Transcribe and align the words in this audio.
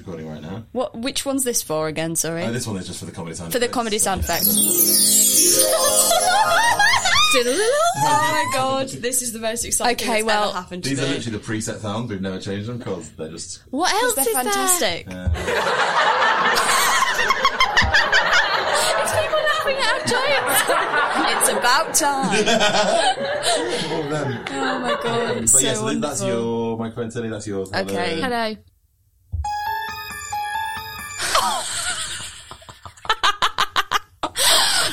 Recording 0.00 0.28
right 0.28 0.42
now. 0.42 0.64
What? 0.72 0.96
Which 0.98 1.24
one's 1.24 1.44
this 1.44 1.62
for 1.62 1.86
again? 1.88 2.16
Sorry. 2.16 2.42
Uh, 2.42 2.50
this 2.50 2.66
one 2.66 2.76
is 2.76 2.86
just 2.86 2.98
for 3.00 3.06
the 3.06 3.12
comedy 3.12 3.34
sound 3.36 3.52
for 3.52 3.58
the 3.58 3.64
effects. 3.66 3.74
comedy 3.74 3.98
sound 3.98 4.20
effect. 4.22 4.44
oh 7.32 7.96
my 8.02 8.50
god, 8.54 8.88
this 8.88 9.22
is 9.22 9.32
the 9.32 9.38
most 9.38 9.64
exciting 9.64 9.94
Okay, 9.94 10.04
thing 10.18 10.26
that's 10.26 10.36
well, 10.40 10.48
ever 10.50 10.58
happened 10.58 10.82
to 10.84 10.90
These 10.90 11.00
are 11.00 11.06
literally 11.06 11.38
the 11.38 11.44
preset 11.44 11.78
sounds. 11.80 12.10
We've 12.10 12.20
never 12.20 12.40
changed 12.40 12.68
them 12.68 12.78
because 12.78 13.10
they're 13.12 13.28
just. 13.30 13.62
What 13.70 13.92
else 13.92 14.14
They're 14.16 14.26
is 14.28 14.32
there? 14.34 14.44
fantastic. 14.44 15.06
It's 19.02 19.12
people 19.12 19.38
laughing 19.38 19.76
at 19.76 19.92
our 19.92 20.00
jokes. 20.06 20.60
It's 21.32 21.48
about 21.50 21.94
time. 21.94 22.28
All 23.92 24.02
of 24.02 24.10
them. 24.10 24.44
Oh 24.50 24.78
my 24.80 24.98
god, 25.02 25.36
it's 25.38 25.52
But 25.52 25.58
so 25.60 25.66
yes, 25.66 25.80
that's 25.80 25.82
wonderful. 26.20 26.28
your 26.28 26.78
microphone, 26.78 27.10
Tilly. 27.10 27.28
That's 27.28 27.46
yours. 27.46 27.72
Okay. 27.72 28.20
a- 28.20 28.22
Hello. 28.22 28.56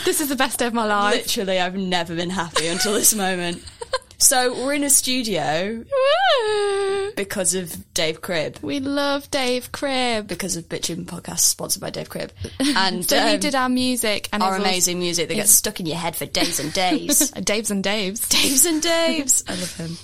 This 0.08 0.22
is 0.22 0.30
the 0.30 0.38
best 0.38 0.60
day 0.60 0.68
of 0.68 0.74
my 0.74 0.86
life. 0.86 1.16
Literally, 1.16 1.60
I've 1.60 1.76
never 1.76 2.16
been 2.16 2.30
happy 2.30 2.68
until 2.68 2.94
this 2.94 3.14
moment. 3.14 3.62
So 4.20 4.54
we're 4.54 4.74
in 4.74 4.86
a 4.86 4.90
studio 4.90 5.84
Woo! 5.84 7.12
because 7.18 7.54
of 7.54 7.94
Dave 7.94 8.22
Cribb. 8.22 8.58
We 8.62 8.80
love 8.80 9.30
Dave 9.30 9.74
Cribb. 9.74 10.28
Because 10.28 10.56
of 10.56 10.70
Bitchin 10.70 11.04
Podcast, 11.04 11.40
sponsored 11.40 11.82
by 11.82 11.90
Dave 11.90 12.08
Cribb, 12.08 12.32
and 12.58 13.04
So 13.08 13.20
he 13.20 13.34
um, 13.34 13.40
did 13.42 13.54
our 13.54 13.68
music 13.68 14.30
and 14.32 14.42
our 14.42 14.56
amazing 14.56 14.98
music 15.00 15.28
that 15.28 15.36
gets 15.36 15.52
stuck 15.52 15.82
in 15.82 15.86
your 15.86 15.98
head 15.98 16.16
for 16.16 16.26
days 16.26 16.62
and 16.62 16.72
days. 16.72 17.30
Dave's 17.44 17.70
and 17.70 17.84
Dave's. 17.84 18.22
Daves 18.30 18.66
and 18.66 18.82
Daves. 18.82 19.44
I 19.50 19.56
love 19.56 19.76
him. 19.76 19.98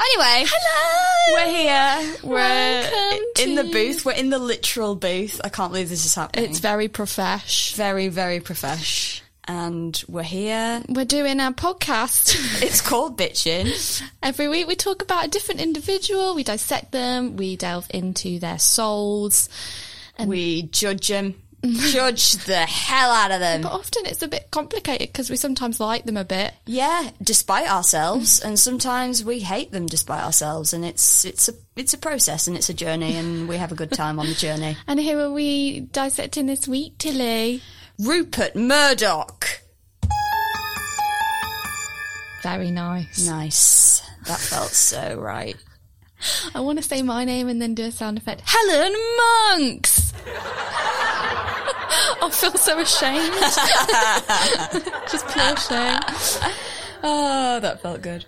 Anyway, 0.00 0.46
hello. 0.48 1.34
We're 1.34 1.58
here. 1.58 2.16
We're 2.22 2.34
Welcome 2.36 3.26
in 3.42 3.54
the 3.56 3.64
booth. 3.64 4.04
We're 4.04 4.12
in 4.12 4.30
the 4.30 4.38
literal 4.38 4.94
booth. 4.94 5.40
I 5.42 5.48
can't 5.48 5.72
believe 5.72 5.88
this 5.88 6.06
is 6.06 6.14
happening. 6.14 6.48
It's 6.48 6.60
very 6.60 6.86
profesh. 6.86 7.74
very, 7.74 8.06
very 8.06 8.38
profesh. 8.38 9.22
And 9.48 10.00
we're 10.06 10.22
here. 10.22 10.82
We're 10.88 11.06
doing 11.06 11.40
our 11.40 11.52
podcast. 11.52 12.62
It's 12.62 12.82
called 12.82 13.16
Bitchin. 13.16 14.02
Every 14.22 14.46
week 14.46 14.66
we 14.66 14.76
talk 14.76 15.00
about 15.00 15.24
a 15.24 15.28
different 15.28 15.62
individual, 15.62 16.34
we 16.34 16.44
dissect 16.44 16.92
them, 16.92 17.36
we 17.36 17.56
delve 17.56 17.86
into 17.90 18.38
their 18.38 18.58
souls. 18.58 19.48
And 20.18 20.28
we 20.28 20.62
judge 20.62 21.08
them. 21.08 21.34
judge 21.64 22.32
the 22.44 22.58
hell 22.58 23.10
out 23.10 23.30
of 23.30 23.40
them. 23.40 23.62
But 23.62 23.72
often 23.72 24.06
it's 24.06 24.22
a 24.22 24.28
bit 24.28 24.50
complicated 24.50 25.08
because 25.08 25.30
we 25.30 25.36
sometimes 25.36 25.80
like 25.80 26.04
them 26.04 26.16
a 26.16 26.24
bit. 26.24 26.52
Yeah, 26.66 27.10
despite 27.22 27.68
ourselves, 27.68 28.40
and 28.40 28.58
sometimes 28.58 29.24
we 29.24 29.40
hate 29.40 29.72
them 29.72 29.86
despite 29.86 30.22
ourselves, 30.22 30.72
and 30.72 30.84
it's 30.84 31.24
it's 31.24 31.48
a 31.48 31.54
it's 31.74 31.94
a 31.94 31.98
process 31.98 32.46
and 32.46 32.56
it's 32.56 32.68
a 32.68 32.74
journey, 32.74 33.16
and 33.16 33.48
we 33.48 33.56
have 33.56 33.72
a 33.72 33.74
good 33.74 33.90
time 33.90 34.20
on 34.20 34.26
the 34.26 34.34
journey. 34.34 34.76
And 34.86 35.00
who 35.00 35.18
are 35.18 35.32
we 35.32 35.80
dissecting 35.80 36.46
this 36.46 36.68
week, 36.68 36.98
Tilly? 36.98 37.62
Rupert 37.98 38.54
Murdoch. 38.54 39.60
Very 42.42 42.70
nice. 42.70 43.26
Nice. 43.26 44.02
That 44.26 44.38
felt 44.38 44.70
so 44.70 45.16
right. 45.16 45.56
I 46.54 46.60
want 46.60 46.78
to 46.78 46.84
say 46.84 47.02
my 47.02 47.24
name 47.24 47.48
and 47.48 47.60
then 47.60 47.74
do 47.74 47.84
a 47.84 47.90
sound 47.90 48.18
effect. 48.18 48.42
Helen 48.44 48.94
Monks! 49.16 50.12
I 52.20 52.30
feel 52.30 52.52
so 52.52 52.78
ashamed. 52.78 53.32
Just 55.10 55.26
pure 55.28 55.56
shame. 55.56 55.98
Oh, 57.02 57.58
that 57.60 57.80
felt 57.82 58.02
good. 58.02 58.26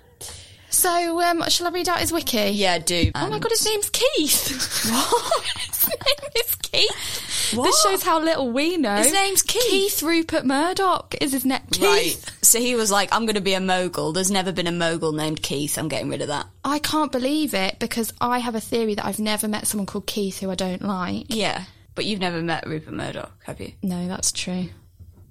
So, 0.80 1.20
um, 1.20 1.44
shall 1.50 1.66
I 1.66 1.70
read 1.72 1.90
out 1.90 1.98
his 1.98 2.10
wiki? 2.10 2.38
Yeah, 2.38 2.78
do. 2.78 3.10
Oh 3.14 3.28
my 3.28 3.38
god, 3.38 3.50
his 3.50 3.66
name's 3.66 3.90
Keith. 3.90 4.88
What? 4.90 5.44
his 5.58 5.88
name 5.88 6.30
is 6.36 6.54
Keith. 6.62 7.54
What? 7.54 7.66
This 7.66 7.82
shows 7.82 8.02
how 8.02 8.18
little 8.18 8.50
we 8.50 8.78
know. 8.78 8.96
His 8.96 9.12
name's 9.12 9.42
Keith. 9.42 9.62
Keith 9.68 10.02
Rupert 10.02 10.46
Murdoch 10.46 11.14
is 11.20 11.32
his. 11.32 11.42
Keith. 11.42 11.82
Right. 11.82 12.16
So 12.40 12.60
he 12.60 12.76
was 12.76 12.90
like, 12.90 13.12
I'm 13.12 13.26
going 13.26 13.34
to 13.34 13.42
be 13.42 13.52
a 13.52 13.60
mogul. 13.60 14.12
There's 14.12 14.30
never 14.30 14.52
been 14.52 14.66
a 14.66 14.72
mogul 14.72 15.12
named 15.12 15.42
Keith. 15.42 15.76
I'm 15.76 15.88
getting 15.88 16.08
rid 16.08 16.22
of 16.22 16.28
that. 16.28 16.46
I 16.64 16.78
can't 16.78 17.12
believe 17.12 17.52
it 17.52 17.78
because 17.78 18.10
I 18.18 18.38
have 18.38 18.54
a 18.54 18.60
theory 18.60 18.94
that 18.94 19.04
I've 19.04 19.18
never 19.18 19.48
met 19.48 19.66
someone 19.66 19.86
called 19.86 20.06
Keith 20.06 20.38
who 20.38 20.50
I 20.50 20.54
don't 20.54 20.82
like. 20.82 21.26
Yeah. 21.28 21.64
But 21.94 22.06
you've 22.06 22.20
never 22.20 22.40
met 22.40 22.66
Rupert 22.66 22.94
Murdoch, 22.94 23.32
have 23.44 23.60
you? 23.60 23.72
No, 23.82 24.08
that's 24.08 24.32
true. 24.32 24.70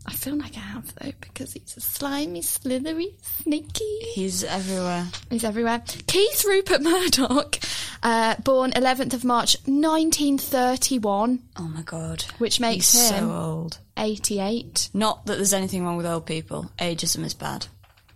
I 0.10 0.14
feel 0.14 0.36
like 0.36 0.58
I 0.58 0.62
have 0.62 0.92
though 0.96 1.12
because 1.22 1.54
he's 1.54 1.78
a 1.78 1.82
slimy, 1.82 2.42
slithery, 2.42 3.14
sneaky. 3.22 4.00
He's 4.16 4.44
everywhere. 4.44 5.08
He's 5.30 5.44
everywhere. 5.44 5.84
Keith 6.08 6.44
Rupert 6.46 6.82
Murdoch, 6.82 7.60
uh, 8.02 8.36
born 8.44 8.72
11th 8.72 9.14
of 9.14 9.24
March 9.24 9.56
1931, 9.68 11.40
Oh 11.58 11.64
my 11.68 11.82
god. 11.84 12.24
which 12.40 12.60
makes 12.60 12.92
He's 12.94 13.10
him 13.12 13.28
so 13.30 13.32
old. 13.32 13.78
88. 13.98 14.90
Not 14.94 15.26
that 15.28 15.36
there's 15.36 15.54
anything 15.54 15.84
wrong 15.86 15.98
with 15.98 16.06
old 16.06 16.26
people. 16.26 16.72
Ageism 16.80 17.24
is 17.24 17.34
bad. 17.34 17.68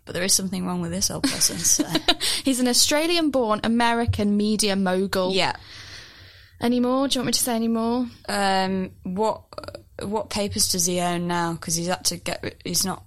But 0.06 0.14
there 0.16 0.24
is 0.24 0.34
something 0.34 0.66
wrong 0.66 0.82
with 0.82 0.92
this 0.92 1.10
old 1.12 1.24
person. 1.24 1.58
So. 1.60 1.86
He's 2.44 2.60
an 2.60 2.68
Australian-born 2.68 3.62
American 3.64 4.36
media 4.36 4.76
mogul. 4.76 5.34
yeah. 5.34 5.56
Any 6.64 6.80
more? 6.80 7.08
Do 7.08 7.16
you 7.16 7.20
want 7.22 7.28
me 7.28 7.34
to 7.34 7.40
say 7.40 7.56
any 7.56 7.68
more? 7.68 8.08
Um, 8.30 8.92
what 9.04 9.42
what 10.02 10.30
papers 10.30 10.70
does 10.72 10.86
he 10.86 11.00
own 11.02 11.28
now? 11.28 11.54
Because 11.54 11.76
he's 11.76 11.88
had 11.88 12.06
to 12.06 12.18
get. 12.18 12.56
He's 12.64 12.86
not 12.86 13.04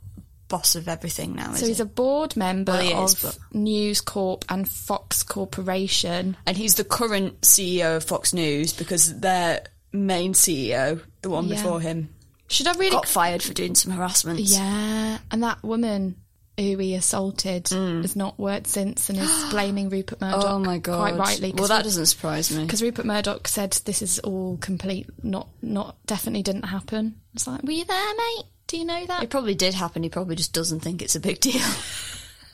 boss 0.48 0.76
of 0.76 0.86
everything 0.88 1.34
now. 1.34 1.52
Is 1.54 1.60
So 1.60 1.66
he's 1.66 1.78
he? 1.78 1.82
a 1.82 1.86
board 1.86 2.36
member 2.36 2.72
Well, 2.72 3.04
is, 3.06 3.14
of 3.14 3.22
but- 3.22 3.38
News 3.58 4.00
Corp 4.00 4.44
and 4.48 4.68
Fox 4.68 5.22
Corporation. 5.24 6.36
and 6.46 6.56
he's 6.56 6.76
the 6.76 6.84
current 6.84 7.40
CEO 7.40 7.96
of 7.96 8.04
Fox 8.04 8.32
News 8.32 8.72
because 8.72 9.18
their 9.20 9.64
main 9.92 10.34
CEO, 10.34 11.00
the 11.22 11.30
one 11.30 11.46
Yeah. 11.48 11.56
before 11.56 11.80
him, 11.80 12.10
Should 12.48 12.68
I 12.68 12.74
really? 12.74 12.90
got 12.90 13.08
fired 13.08 13.42
for 13.42 13.54
doing 13.54 13.74
some 13.74 13.90
harassment. 13.92 14.38
Yeah, 14.38 15.18
and 15.32 15.42
that 15.42 15.64
woman 15.64 16.14
who 16.58 16.78
he 16.78 16.94
assaulted 16.94 17.68
has 17.68 18.16
not 18.16 18.38
worked 18.38 18.66
since 18.66 19.10
and 19.10 19.18
is 19.18 19.44
blaming 19.50 19.88
Rupert 19.88 20.20
Murdoch. 20.20 20.44
Mm. 20.44 20.50
Oh 20.50 20.58
my 20.58 20.78
god! 20.78 20.98
Quite 20.98 21.16
rightly. 21.16 21.52
Well, 21.56 21.68
that 21.68 21.84
doesn't 21.84 22.06
surprise 22.06 22.50
me. 22.50 22.64
because 22.64 22.82
Rupert 22.82 23.04
Murdoch 23.04 23.46
said 23.48 23.72
this 23.84 24.02
is 24.02 24.18
all 24.20 24.56
complete, 24.58 25.06
not, 25.22 25.48
not 25.62 25.96
definitely 26.06 26.42
didn't 26.42 26.64
happen. 26.64 27.16
It's 27.34 27.46
like, 27.46 27.62
were 27.62 27.72
you 27.72 27.84
there, 27.84 28.14
mate? 28.14 28.44
Do 28.66 28.78
you 28.78 28.84
know 28.84 29.04
that? 29.06 29.22
It 29.22 29.30
probably 29.30 29.54
did 29.54 29.74
happen. 29.74 30.02
He 30.02 30.08
probably 30.08 30.36
just 30.36 30.52
doesn't 30.52 30.80
think 30.80 31.02
it's 31.02 31.14
a 31.14 31.20
big 31.20 31.40
deal. 31.40 31.62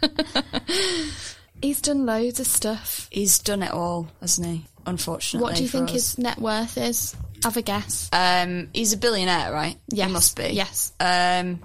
He's 1.62 1.80
done 1.80 2.04
loads 2.04 2.40
of 2.40 2.46
stuff. 2.46 3.08
He's 3.12 3.38
done 3.38 3.62
it 3.62 3.70
all, 3.70 4.08
hasn't 4.20 4.46
he? 4.46 4.66
Unfortunately. 4.84 5.48
What 5.48 5.56
do 5.56 5.62
you 5.62 5.68
think 5.68 5.90
us. 5.90 5.92
his 5.92 6.18
net 6.18 6.38
worth 6.38 6.76
is? 6.76 7.14
Have 7.44 7.56
a 7.56 7.62
guess. 7.62 8.10
Um, 8.12 8.68
he's 8.74 8.92
a 8.92 8.96
billionaire, 8.96 9.52
right? 9.52 9.76
Yes. 9.88 10.08
He 10.08 10.12
must 10.12 10.36
be. 10.36 10.48
Yes. 10.48 10.92
Um, 10.98 11.60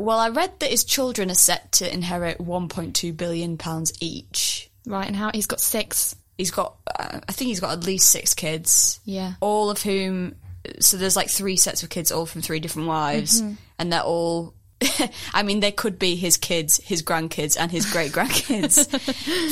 well, 0.00 0.18
I 0.18 0.28
read 0.30 0.58
that 0.60 0.70
his 0.70 0.84
children 0.84 1.30
are 1.30 1.34
set 1.34 1.72
to 1.72 1.92
inherit 1.92 2.38
1.2 2.38 3.16
billion 3.16 3.56
pounds 3.58 3.92
each. 4.00 4.70
Right, 4.86 5.06
and 5.06 5.14
how 5.16 5.30
he's 5.32 5.46
got 5.46 5.60
six. 5.60 6.16
He's 6.38 6.50
got, 6.50 6.76
uh, 6.98 7.20
I 7.28 7.32
think 7.32 7.48
he's 7.48 7.60
got 7.60 7.72
at 7.72 7.84
least 7.84 8.08
six 8.10 8.32
kids. 8.34 8.98
Yeah. 9.04 9.34
All 9.40 9.68
of 9.70 9.82
whom, 9.82 10.34
so 10.80 10.96
there's 10.96 11.16
like 11.16 11.28
three 11.28 11.56
sets 11.56 11.82
of 11.82 11.90
kids, 11.90 12.10
all 12.10 12.26
from 12.26 12.40
three 12.40 12.60
different 12.60 12.88
wives, 12.88 13.42
Mm-hmm. 13.42 13.54
and 13.78 13.92
they're 13.92 14.00
all. 14.02 14.54
I 15.34 15.42
mean, 15.42 15.60
they 15.60 15.72
could 15.72 15.98
be 15.98 16.16
his 16.16 16.38
kids, 16.38 16.78
his 16.82 17.02
grandkids, 17.02 17.58
and 17.60 17.70
his 17.70 17.84
great 17.92 18.12
grandkids 18.12 18.88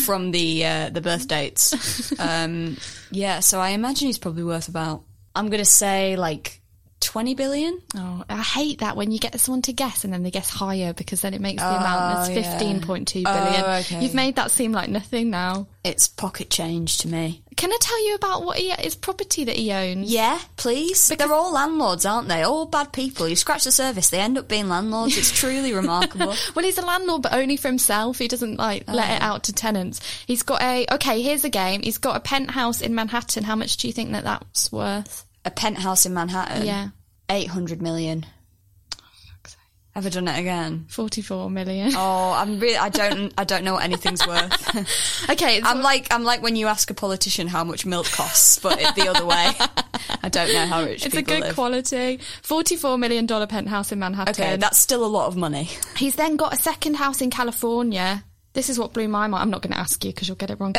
from 0.06 0.30
the 0.30 0.64
uh, 0.64 0.88
the 0.90 1.02
birth 1.02 1.28
dates. 1.28 2.12
Um, 2.18 2.78
yeah, 3.10 3.40
so 3.40 3.60
I 3.60 3.70
imagine 3.70 4.06
he's 4.06 4.16
probably 4.18 4.42
worth 4.44 4.68
about. 4.68 5.02
I'm 5.36 5.50
gonna 5.50 5.64
say 5.66 6.16
like 6.16 6.62
20 7.00 7.34
billion? 7.34 7.80
Oh, 7.96 8.24
I 8.28 8.42
hate 8.42 8.80
that 8.80 8.96
when 8.96 9.10
you 9.10 9.18
get 9.18 9.38
someone 9.40 9.62
to 9.62 9.72
guess 9.72 10.04
and 10.04 10.12
then 10.12 10.22
they 10.22 10.30
guess 10.30 10.50
higher 10.50 10.92
because 10.92 11.20
then 11.20 11.34
it 11.34 11.40
makes 11.40 11.62
the 11.62 11.68
amount 11.68 12.28
Oh, 12.28 12.32
yeah. 12.32 12.42
fifteen 12.42 12.80
point 12.80 13.08
two 13.08 13.22
billion. 13.22 13.62
Oh, 13.64 13.78
okay. 13.80 14.02
You've 14.02 14.14
made 14.14 14.36
that 14.36 14.50
seem 14.50 14.72
like 14.72 14.88
nothing 14.88 15.30
now. 15.30 15.66
It's 15.84 16.08
pocket 16.08 16.50
change 16.50 16.98
to 16.98 17.08
me. 17.08 17.42
Can 17.56 17.72
I 17.72 17.78
tell 17.80 18.06
you 18.06 18.14
about 18.14 18.44
what 18.44 18.58
he, 18.58 18.70
his 18.70 18.94
property 18.94 19.44
that 19.44 19.56
he 19.56 19.72
owns? 19.72 20.10
Yeah, 20.12 20.38
please. 20.56 21.08
They're 21.08 21.32
all 21.32 21.52
landlords, 21.52 22.06
aren't 22.06 22.28
they? 22.28 22.42
All 22.42 22.66
bad 22.66 22.92
people. 22.92 23.28
You 23.28 23.34
scratch 23.36 23.64
the 23.64 23.72
surface, 23.72 24.10
they 24.10 24.20
end 24.20 24.38
up 24.38 24.48
being 24.48 24.68
landlords. 24.68 25.16
It's 25.16 25.32
truly 25.40 25.72
remarkable. 25.72 26.34
Well, 26.54 26.64
he's 26.64 26.78
a 26.78 26.82
landlord, 26.86 27.22
but 27.22 27.34
only 27.34 27.56
for 27.56 27.68
himself. 27.68 28.18
He 28.18 28.28
doesn't 28.28 28.58
like 28.58 28.84
oh. 28.88 28.92
let 28.94 29.10
it 29.10 29.22
out 29.22 29.44
to 29.44 29.52
tenants. 29.52 30.00
He's 30.26 30.42
got 30.42 30.62
a 30.62 30.86
okay. 30.92 31.20
Here's 31.22 31.44
a 31.44 31.50
game. 31.50 31.82
He's 31.82 31.98
got 31.98 32.16
a 32.16 32.20
penthouse 32.20 32.80
in 32.80 32.94
Manhattan. 32.94 33.44
How 33.44 33.56
much 33.56 33.76
do 33.76 33.86
you 33.86 33.92
think 33.92 34.12
that 34.12 34.24
that's 34.24 34.72
worth? 34.72 35.24
A 35.48 35.50
penthouse 35.50 36.04
in 36.04 36.12
Manhattan. 36.12 36.66
Yeah. 36.66 36.88
800 37.30 37.80
million. 37.80 38.26
I 39.94 40.00
done 40.10 40.28
it 40.28 40.38
again? 40.38 40.84
Forty-four 40.90 41.48
million. 41.50 41.92
Oh, 41.96 42.32
I'm 42.32 42.60
really. 42.60 42.76
I 42.76 42.90
don't. 42.90 43.32
I 43.36 43.44
don't 43.44 43.64
know 43.64 43.74
what 43.74 43.82
anything's 43.84 44.24
worth. 44.26 45.30
okay, 45.30 45.60
I'm 45.62 45.80
like. 45.80 46.06
I'm 46.12 46.22
like 46.22 46.42
when 46.42 46.54
you 46.54 46.66
ask 46.66 46.90
a 46.90 46.94
politician 46.94 47.48
how 47.48 47.64
much 47.64 47.84
milk 47.86 48.06
costs, 48.06 48.58
but 48.60 48.78
it, 48.80 48.94
the 48.94 49.08
other 49.08 49.24
way. 49.26 49.50
I 50.22 50.28
don't 50.28 50.52
know 50.52 50.66
how 50.66 50.84
rich 50.84 51.06
it's 51.06 51.16
a 51.16 51.22
good 51.22 51.40
live. 51.40 51.54
quality. 51.54 52.20
Forty-four 52.42 52.98
million 52.98 53.26
dollar 53.26 53.46
penthouse 53.46 53.90
in 53.90 53.98
Manhattan. 53.98 54.34
okay, 54.34 54.56
that's 54.56 54.78
still 54.78 55.04
a 55.04 55.08
lot 55.08 55.26
of 55.26 55.36
money. 55.36 55.68
He's 55.96 56.14
then 56.14 56.36
got 56.36 56.52
a 56.52 56.56
second 56.56 56.94
house 56.94 57.20
in 57.20 57.30
California. 57.30 58.22
This 58.54 58.68
is 58.70 58.78
what 58.78 58.92
blew 58.92 59.06
my 59.08 59.26
mind. 59.28 59.42
I'm 59.42 59.50
not 59.50 59.62
going 59.62 59.72
to 59.72 59.78
ask 59.78 60.04
you 60.04 60.10
because 60.10 60.26
you'll 60.26 60.36
get 60.36 60.50
it 60.50 60.58
wrong. 60.58 60.74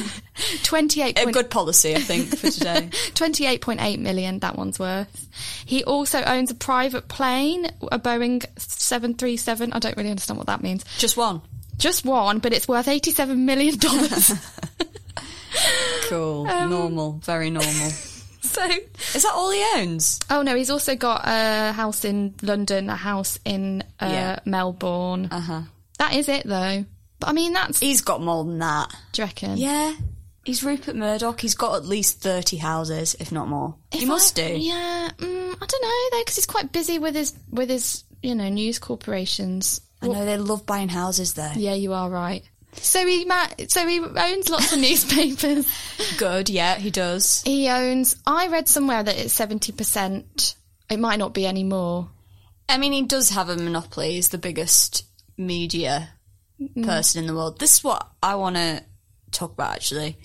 Twenty-eight. 0.62 1.18
A 1.18 1.32
good 1.32 1.50
policy, 1.50 1.94
I 1.96 1.98
think, 2.00 2.28
for 2.28 2.50
today. 2.50 2.88
28.8 2.92 3.98
million 3.98 4.38
that 4.40 4.56
one's 4.56 4.78
worth. 4.78 5.28
He 5.64 5.82
also 5.84 6.22
owns 6.22 6.50
a 6.50 6.54
private 6.54 7.08
plane, 7.08 7.66
a 7.90 7.98
Boeing 7.98 8.44
737. 8.58 9.72
I 9.72 9.78
don't 9.78 9.96
really 9.96 10.10
understand 10.10 10.38
what 10.38 10.46
that 10.48 10.62
means. 10.62 10.84
Just 10.98 11.16
one. 11.16 11.40
Just 11.78 12.04
one, 12.04 12.38
but 12.38 12.52
it's 12.52 12.68
worth 12.68 12.86
87 12.88 13.44
million 13.44 13.76
dollars. 13.78 14.32
Cool. 16.08 16.44
normal. 16.44 17.12
Very 17.24 17.50
normal. 17.50 17.72
so, 18.42 18.62
Is 19.14 19.22
that 19.22 19.32
all 19.34 19.50
he 19.50 19.64
owns? 19.76 20.20
oh 20.30 20.42
no, 20.42 20.54
he's 20.54 20.70
also 20.70 20.94
got 20.94 21.22
a 21.24 21.72
house 21.72 22.04
in 22.04 22.34
London, 22.42 22.88
a 22.90 22.94
house 22.94 23.38
in 23.44 23.82
uh, 24.00 24.06
Yeah. 24.10 24.38
Melbourne. 24.44 25.28
Uh 25.30 25.40
huh. 25.40 25.62
That 25.98 26.14
is 26.14 26.28
it 26.28 26.46
though. 26.46 26.84
But 27.18 27.28
I 27.30 27.32
mean, 27.32 27.52
that's 27.52 27.80
He's 27.80 28.02
got 28.02 28.22
more 28.22 28.44
than 28.44 28.58
that. 28.58 28.94
do 29.12 29.22
you 29.22 29.26
reckon? 29.26 29.56
Yeah. 29.56 29.94
He's 30.44 30.62
Rupert 30.62 30.94
Murdoch. 30.94 31.40
He's 31.40 31.54
got 31.56 31.74
at 31.76 31.84
least 31.84 32.20
30 32.20 32.58
houses, 32.58 33.16
if 33.18 33.32
not 33.32 33.48
more. 33.48 33.74
If 33.92 34.00
he 34.00 34.06
must 34.06 34.38
I- 34.38 34.42
do. 34.48 34.54
Yeah, 34.58 35.10
mm, 35.16 35.54
I 35.60 35.66
don't 35.66 35.82
know 35.82 36.08
though, 36.12 36.20
because 36.20 36.36
he's 36.36 36.46
quite 36.46 36.70
busy 36.72 36.98
with 36.98 37.14
his 37.16 37.34
with 37.50 37.68
his 37.68 38.04
you 38.22 38.34
know 38.34 38.48
news 38.48 38.78
corporations. 38.78 39.80
I 40.02 40.08
know 40.08 40.24
they 40.24 40.36
love 40.36 40.64
buying 40.66 40.88
houses 40.88 41.34
there. 41.34 41.52
Yeah, 41.56 41.74
you 41.74 41.94
are 41.94 42.08
right. 42.08 42.44
So 42.74 43.04
he 43.06 43.24
ma- 43.24 43.48
so 43.68 43.88
he 43.88 43.98
owns 43.98 44.48
lots 44.50 44.72
of 44.72 44.78
newspapers. 44.80 45.66
Good, 46.18 46.48
yeah, 46.50 46.76
he 46.76 46.90
does. 46.90 47.42
He 47.42 47.68
owns. 47.68 48.14
I 48.26 48.46
read 48.48 48.68
somewhere 48.68 49.02
that 49.02 49.18
it's 49.18 49.32
seventy 49.32 49.72
percent. 49.72 50.54
It 50.90 51.00
might 51.00 51.18
not 51.18 51.34
be 51.34 51.46
anymore. 51.46 52.10
I 52.68 52.78
mean, 52.78 52.92
he 52.92 53.02
does 53.02 53.30
have 53.30 53.48
a 53.48 53.56
monopoly. 53.56 54.12
He's 54.12 54.28
the 54.28 54.38
biggest 54.38 55.04
media 55.36 56.10
person 56.84 57.22
in 57.22 57.26
the 57.26 57.34
world. 57.34 57.58
This 57.58 57.76
is 57.76 57.84
what 57.84 58.08
I 58.22 58.34
want 58.36 58.56
to 58.56 58.82
talk 59.30 59.52
about, 59.52 59.74
actually, 59.74 60.18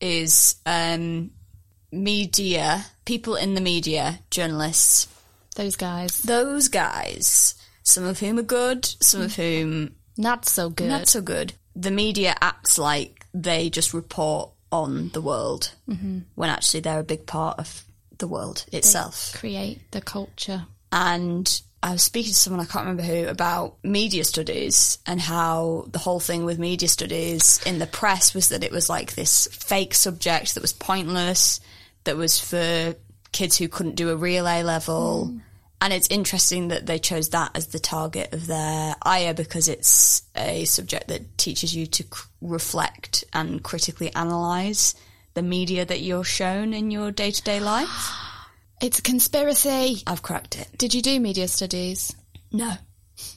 is 0.00 0.56
um, 0.66 1.30
media, 1.92 2.84
people 3.04 3.36
in 3.36 3.54
the 3.54 3.60
media, 3.60 4.20
journalists, 4.30 5.08
Those 5.56 5.76
guys, 5.76 6.22
those 6.22 6.68
guys, 6.68 7.54
some 7.82 8.04
of 8.04 8.18
whom 8.20 8.38
are 8.38 8.42
good, 8.42 8.84
some 9.00 9.22
of 9.22 9.34
whom 9.34 9.94
not 10.16 10.46
so 10.46 10.70
good. 10.70 10.88
not 10.88 11.08
so 11.08 11.20
good. 11.20 11.52
The 11.74 11.90
media 11.90 12.34
acts 12.40 12.78
like 12.78 13.26
they 13.32 13.70
just 13.70 13.94
report 13.94 14.50
on 14.70 15.08
the 15.10 15.22
world 15.22 15.70
when 15.86 16.50
actually 16.50 16.80
they're 16.80 17.00
a 17.00 17.04
big 17.04 17.26
part 17.26 17.58
of 17.58 17.84
the 18.18 18.28
world 18.28 18.66
itself. 18.72 19.32
Create 19.36 19.90
the 19.92 20.00
culture. 20.00 20.66
And 20.92 21.60
I 21.82 21.92
was 21.92 22.02
speaking 22.02 22.32
to 22.32 22.38
someone, 22.38 22.60
I 22.60 22.68
can't 22.68 22.86
remember 22.86 23.02
who, 23.04 23.28
about 23.28 23.76
media 23.84 24.24
studies 24.24 24.98
and 25.06 25.20
how 25.20 25.86
the 25.90 25.98
whole 25.98 26.18
thing 26.18 26.44
with 26.44 26.58
media 26.58 26.88
studies 26.88 27.60
in 27.64 27.78
the 27.78 27.86
press 27.86 28.34
was 28.34 28.48
that 28.48 28.64
it 28.64 28.72
was 28.72 28.88
like 28.88 29.14
this 29.14 29.46
fake 29.52 29.94
subject 29.94 30.54
that 30.54 30.60
was 30.60 30.72
pointless, 30.72 31.60
that 32.04 32.16
was 32.16 32.40
for 32.40 32.96
kids 33.30 33.56
who 33.56 33.68
couldn't 33.68 33.94
do 33.94 34.10
a 34.10 34.16
real 34.16 34.48
A 34.48 34.64
level. 34.64 35.26
Hmm. 35.26 35.38
And 35.80 35.92
it's 35.92 36.08
interesting 36.10 36.68
that 36.68 36.86
they 36.86 36.98
chose 36.98 37.28
that 37.28 37.52
as 37.54 37.68
the 37.68 37.78
target 37.78 38.32
of 38.32 38.48
their 38.48 38.96
IA 39.06 39.32
because 39.32 39.68
it's 39.68 40.22
a 40.34 40.64
subject 40.64 41.06
that 41.06 41.38
teaches 41.38 41.72
you 41.76 41.86
to 41.86 42.02
c- 42.02 42.08
reflect 42.40 43.22
and 43.32 43.62
critically 43.62 44.10
analyse 44.16 44.96
the 45.34 45.42
media 45.42 45.84
that 45.84 46.00
you're 46.00 46.24
shown 46.24 46.74
in 46.74 46.90
your 46.90 47.12
day 47.12 47.30
to 47.30 47.42
day 47.42 47.60
life. 47.60 47.88
It's 48.80 48.98
a 48.98 49.02
conspiracy. 49.02 50.02
I've 50.06 50.22
cracked 50.22 50.58
it. 50.58 50.68
Did 50.76 50.94
you 50.94 51.02
do 51.02 51.18
media 51.20 51.48
studies? 51.48 52.14
No. 52.52 52.72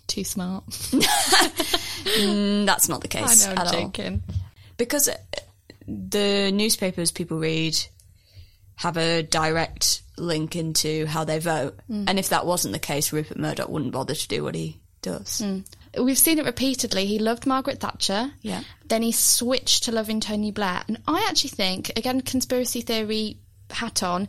Too 0.08 0.24
smart. 0.24 0.66
Mm, 0.70 2.66
that's 2.66 2.88
not 2.90 3.02
the 3.02 3.08
I 3.18 3.22
case 3.22 3.46
know, 3.46 3.52
at 3.54 3.60
I'm 3.60 3.68
all. 3.68 3.82
joking. 3.84 4.24
Because 4.78 5.08
uh, 5.08 5.18
the 5.88 6.52
newspapers 6.52 7.12
people 7.12 7.40
read 7.40 7.78
have 8.76 8.98
a 8.98 9.22
direct 9.24 10.02
link 10.18 10.56
into 10.56 11.06
how 11.06 11.24
they 11.24 11.40
vote. 11.40 11.78
Mm. 11.90 12.06
And 12.08 12.20
if 12.20 12.30
that 12.30 12.46
wasn't 12.46 12.74
the 12.74 12.80
case, 12.80 13.14
Rupert 13.14 13.38
Murdoch 13.38 13.70
wouldn't 13.70 13.92
bother 13.92 14.16
to 14.16 14.28
do 14.28 14.44
what 14.44 14.56
he 14.56 14.80
does. 15.02 15.44
We've 16.00 16.18
seen 16.18 16.40
it 16.40 16.46
repeatedly. 16.46 17.06
He 17.06 17.20
loved 17.20 17.46
Margaret 17.46 17.80
Thatcher. 17.80 18.32
Yeah. 18.42 18.62
Then 18.88 19.02
he 19.02 19.12
switched 19.12 19.84
to 19.84 19.92
loving 19.92 20.20
Tony 20.20 20.52
Blair. 20.52 20.84
And 20.88 21.00
I 21.08 21.26
actually 21.30 21.50
think, 21.52 21.92
again, 21.96 22.22
conspiracy 22.22 22.82
theory 22.82 23.38
hat 23.70 24.04
on, 24.04 24.28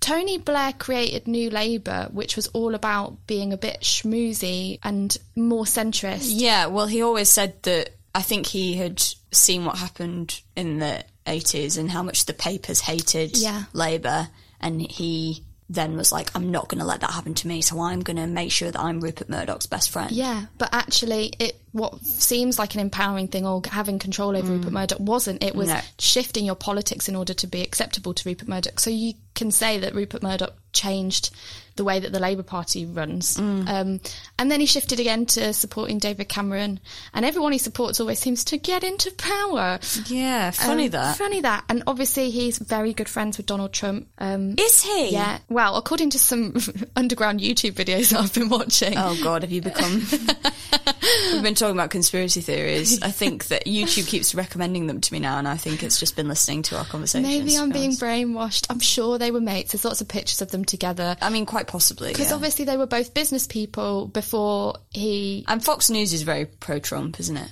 Tony 0.00 0.38
Blair 0.38 0.72
created 0.72 1.26
New 1.26 1.50
Labour, 1.50 2.08
which 2.12 2.36
was 2.36 2.46
all 2.48 2.74
about 2.74 3.26
being 3.26 3.52
a 3.52 3.56
bit 3.56 3.80
schmoozy 3.80 4.78
and 4.82 5.16
more 5.34 5.64
centrist. 5.64 6.26
Yeah, 6.26 6.66
well, 6.66 6.86
he 6.86 7.02
always 7.02 7.28
said 7.28 7.62
that 7.64 7.90
I 8.14 8.22
think 8.22 8.46
he 8.46 8.74
had 8.74 9.02
seen 9.32 9.64
what 9.64 9.78
happened 9.78 10.40
in 10.56 10.78
the 10.78 11.04
80s 11.26 11.78
and 11.78 11.90
how 11.90 12.02
much 12.02 12.24
the 12.24 12.32
papers 12.32 12.80
hated 12.80 13.36
Yeah. 13.36 13.64
Labour. 13.72 14.28
And 14.60 14.80
he 14.80 15.44
then 15.68 15.96
was 15.96 16.10
like, 16.10 16.34
I'm 16.34 16.50
not 16.50 16.68
going 16.68 16.78
to 16.80 16.86
let 16.86 17.00
that 17.00 17.10
happen 17.10 17.34
to 17.34 17.48
me, 17.48 17.60
so 17.60 17.80
I'm 17.80 18.00
going 18.00 18.16
to 18.16 18.26
make 18.26 18.50
sure 18.50 18.70
that 18.70 18.80
I'm 18.80 19.00
Rupert 19.00 19.28
Murdoch's 19.28 19.66
best 19.66 19.90
friend. 19.90 20.10
Yeah, 20.10 20.46
but 20.56 20.70
actually, 20.72 21.32
it 21.38 21.60
what 21.72 22.00
seems 22.04 22.58
like 22.58 22.74
an 22.74 22.80
empowering 22.80 23.28
thing 23.28 23.46
or 23.46 23.62
having 23.70 23.98
control 23.98 24.36
over 24.36 24.52
Rupert 24.52 24.72
Murdoch 24.72 25.00
wasn't. 25.00 25.42
It 25.44 25.54
was 25.54 25.68
No. 25.68 25.80
shifting 25.98 26.44
your 26.44 26.56
politics 26.56 27.08
in 27.08 27.16
order 27.16 27.34
to 27.34 27.46
be 27.46 27.62
acceptable 27.62 28.14
to 28.14 28.28
Rupert 28.28 28.48
Murdoch. 28.48 28.80
So 28.80 28.90
you 28.90 29.14
can 29.34 29.50
say 29.50 29.78
that 29.78 29.94
Rupert 29.94 30.22
Murdoch 30.22 30.54
changed 30.72 31.30
the 31.76 31.84
way 31.84 32.00
that 32.00 32.10
the 32.10 32.18
Labour 32.18 32.42
Party 32.42 32.84
runs. 32.84 33.38
Um, 33.38 34.00
and 34.36 34.50
then 34.50 34.58
he 34.58 34.66
shifted 34.66 34.98
again 34.98 35.26
to 35.26 35.52
supporting 35.52 35.98
David 36.00 36.28
Cameron. 36.28 36.80
And 37.14 37.24
everyone 37.24 37.52
he 37.52 37.58
supports 37.58 38.00
always 38.00 38.18
seems 38.18 38.42
to 38.44 38.58
get 38.58 38.82
into 38.82 39.12
power. 39.12 39.78
Yeah, 40.06 40.50
funny 40.50 40.86
Um, 40.86 40.90
that. 40.90 41.16
Funny 41.18 41.40
that. 41.42 41.62
And 41.68 41.84
obviously, 41.86 42.30
he's 42.30 42.58
very 42.58 42.92
good 42.92 43.08
friends 43.08 43.36
with 43.36 43.46
Donald 43.46 43.72
Trump. 43.72 44.08
Um, 44.18 44.56
Is 44.58 44.82
he? 44.82 45.10
yeah. 45.10 45.38
Well, 45.48 45.76
according 45.76 46.10
to 46.10 46.18
some 46.18 46.56
underground 46.96 47.38
YouTube 47.38 47.74
videos 47.74 48.10
that 48.10 48.20
I've 48.22 48.34
been 48.34 48.48
watching. 48.48 48.94
Oh 48.96 49.16
God, 49.22 49.42
have 49.42 49.52
you 49.52 49.62
become? 49.62 50.02
We've 51.32 51.42
been 51.42 51.54
talking 51.58 51.76
about 51.76 51.90
conspiracy 51.90 52.40
theories. 52.40 53.02
I 53.02 53.10
think 53.12 53.46
that 53.48 53.66
YouTube 53.66 54.08
keeps 54.08 54.34
recommending 54.34 54.86
them 54.86 55.00
to 55.00 55.12
me 55.12 55.18
now, 55.18 55.38
and 55.38 55.46
I 55.46 55.56
think 55.56 55.82
it's 55.82 56.00
just 56.00 56.16
been 56.16 56.28
listening 56.28 56.62
to 56.62 56.78
our 56.78 56.84
conversations. 56.84 57.28
Maybe 57.28 57.56
I'm 57.56 57.70
being 57.70 57.92
brainwashed. 57.92 58.66
I'm 58.70 58.80
sure 58.80 59.18
they 59.18 59.30
were 59.30 59.40
mates. 59.40 59.72
There's 59.72 59.84
lots 59.84 60.00
of 60.00 60.08
pictures 60.08 60.40
of 60.42 60.50
them 60.50 60.64
together. 60.64 61.16
I 61.20 61.30
mean, 61.30 61.46
quite 61.46 61.66
possibly. 61.66 62.08
Because 62.08 62.30
yeah. 62.30 62.36
obviously 62.36 62.64
they 62.64 62.76
were 62.76 62.86
both 62.86 63.14
business 63.14 63.46
people 63.46 64.06
before 64.06 64.74
he. 64.90 65.44
and 65.48 65.62
Fox 65.64 65.90
News 65.90 66.12
is 66.12 66.22
very 66.22 66.46
pro-Trump, 66.46 67.20
isn't 67.20 67.36
it? 67.36 67.50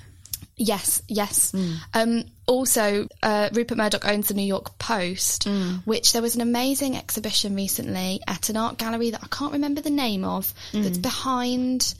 Yes, 0.58 1.02
yes. 1.06 1.50
Hmm. 1.52 1.72
Um, 1.92 2.24
also, 2.46 3.08
uh, 3.22 3.50
Rupert 3.52 3.76
Murdoch 3.76 4.06
owns 4.08 4.28
the 4.28 4.34
New 4.34 4.46
York 4.46 4.78
Post, 4.78 5.44
Hmm. 5.44 5.76
which 5.84 6.12
there 6.14 6.22
was 6.22 6.34
an 6.34 6.40
amazing 6.40 6.96
exhibition 6.96 7.54
recently 7.54 8.20
at 8.26 8.48
an 8.48 8.56
art 8.56 8.78
gallery 8.78 9.10
that 9.10 9.22
I 9.22 9.26
can't 9.26 9.52
remember 9.52 9.82
the 9.82 9.90
name 9.90 10.24
of, 10.24 10.54
that's 10.72 10.96
behind 10.96 11.94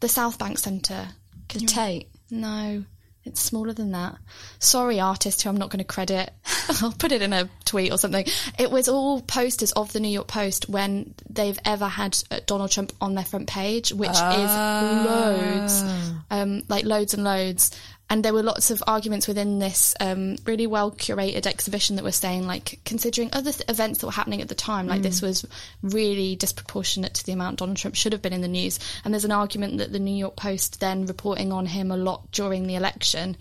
the 0.00 0.08
South 0.08 0.38
Bank 0.38 0.58
Centre. 0.58 1.08
The 1.48 1.60
Tate. 1.66 2.08
No, 2.30 2.84
it's 3.24 3.40
smaller 3.40 3.72
than 3.72 3.92
that. 3.92 4.16
Sorry, 4.58 5.00
artist 5.00 5.42
who 5.42 5.50
I'm 5.50 5.56
not 5.56 5.70
going 5.70 5.78
to 5.78 5.84
credit. 5.84 6.30
I'll 6.82 6.92
put 6.92 7.12
it 7.12 7.22
in 7.22 7.32
a 7.32 7.48
tweet 7.64 7.92
or 7.92 7.98
something. 7.98 8.26
It 8.58 8.70
was 8.70 8.88
all 8.88 9.20
posters 9.20 9.72
of 9.72 9.92
the 9.92 10.00
New 10.00 10.08
York 10.08 10.28
Post 10.28 10.68
when 10.68 11.14
they've 11.28 11.58
ever 11.64 11.86
had 11.86 12.16
uh, 12.30 12.40
Donald 12.46 12.70
Trump 12.70 12.92
on 13.00 13.14
their 13.14 13.24
front 13.24 13.48
page, 13.48 13.92
which 13.92 14.10
is 14.10 14.16
loads, 14.20 15.84
um, 16.30 16.62
like 16.68 16.84
loads 16.84 17.14
and 17.14 17.24
loads. 17.24 17.70
And 18.10 18.24
there 18.24 18.32
were 18.32 18.42
lots 18.42 18.70
of 18.70 18.82
arguments 18.86 19.28
within 19.28 19.58
this 19.58 19.94
um, 20.00 20.36
really 20.46 20.66
well 20.66 20.90
curated 20.90 21.46
exhibition 21.46 21.96
that 21.96 22.04
were 22.04 22.12
saying, 22.12 22.46
like, 22.46 22.80
considering 22.84 23.28
other 23.32 23.52
th- 23.52 23.68
events 23.68 23.98
that 23.98 24.06
were 24.06 24.12
happening 24.12 24.40
at 24.40 24.48
the 24.48 24.54
time, 24.54 24.86
like 24.86 25.02
this 25.02 25.20
was 25.20 25.46
really 25.82 26.34
disproportionate 26.34 27.14
to 27.14 27.26
the 27.26 27.32
amount 27.32 27.58
Donald 27.58 27.76
Trump 27.76 27.94
should 27.94 28.12
have 28.12 28.22
been 28.22 28.32
in 28.32 28.40
the 28.40 28.48
news. 28.48 28.78
And 29.04 29.12
there's 29.12 29.26
an 29.26 29.32
argument 29.32 29.78
that 29.78 29.92
the 29.92 29.98
New 29.98 30.14
York 30.14 30.36
Post 30.36 30.80
then 30.80 31.04
reporting 31.04 31.52
on 31.52 31.66
him 31.66 31.90
a 31.90 31.96
lot 31.98 32.30
during 32.32 32.66
the 32.66 32.76
election 32.76 33.36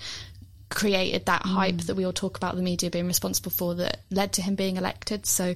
created 0.70 1.26
that 1.28 1.44
hype 1.44 1.78
that 1.78 1.96
we 1.96 2.06
all 2.06 2.12
talk 2.12 2.36
about 2.36 2.58
the 2.58 2.62
media 2.62 2.90
being 2.90 3.08
responsible 3.08 3.52
for 3.52 3.76
that 3.76 4.02
led 4.12 4.34
to 4.34 4.42
him 4.42 4.56
being 4.56 4.76
elected. 4.76 5.26
So 5.26 5.56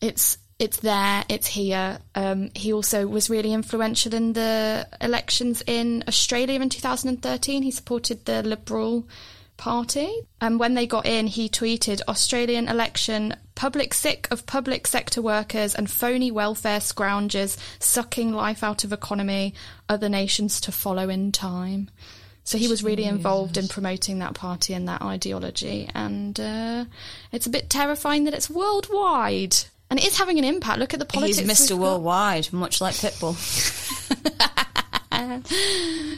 it's 0.00 0.38
it's 0.62 0.76
there, 0.78 1.24
it's 1.28 1.48
here. 1.48 1.98
Um, 2.14 2.52
he 2.54 2.72
also 2.72 3.04
was 3.08 3.28
really 3.28 3.52
influential 3.52 4.14
in 4.14 4.32
the 4.32 4.86
elections 5.00 5.60
in 5.66 6.04
Australia 6.06 6.60
in 6.60 6.68
2013. 6.68 7.62
He 7.64 7.72
supported 7.72 8.24
the 8.24 8.44
Liberal 8.44 9.08
Party. 9.56 10.20
And 10.40 10.60
when 10.60 10.74
they 10.74 10.86
got 10.86 11.04
in, 11.04 11.26
he 11.26 11.48
tweeted 11.48 12.00
Australian 12.06 12.68
election 12.68 13.34
public 13.56 13.92
sick 13.92 14.28
of 14.30 14.46
public 14.46 14.86
sector 14.86 15.20
workers 15.20 15.74
and 15.74 15.90
phony 15.90 16.30
welfare 16.30 16.78
scroungers 16.78 17.58
sucking 17.80 18.32
life 18.32 18.62
out 18.62 18.84
of 18.84 18.92
economy, 18.92 19.54
other 19.88 20.08
nations 20.08 20.60
to 20.60 20.70
follow 20.70 21.08
in 21.08 21.32
time. 21.32 21.90
So 22.44 22.56
he 22.56 22.68
was 22.68 22.84
really 22.84 23.04
involved 23.04 23.56
in 23.56 23.66
promoting 23.66 24.20
that 24.20 24.34
party 24.34 24.74
and 24.74 24.88
that 24.88 25.02
ideology. 25.02 25.88
And 25.92 26.38
uh, 26.38 26.84
it's 27.32 27.46
a 27.46 27.50
bit 27.50 27.68
terrifying 27.68 28.24
that 28.24 28.34
it's 28.34 28.50
worldwide. 28.50 29.56
And 29.92 29.98
it 30.00 30.06
is 30.06 30.16
having 30.16 30.38
an 30.38 30.44
impact. 30.44 30.78
Look 30.78 30.94
at 30.94 31.00
the 31.00 31.04
politics. 31.04 31.36
He's 31.38 31.46
Mr. 31.68 31.72
got. 31.72 31.78
Worldwide, 31.80 32.50
much 32.50 32.80
like 32.80 32.94
Pitbull. 32.94 33.36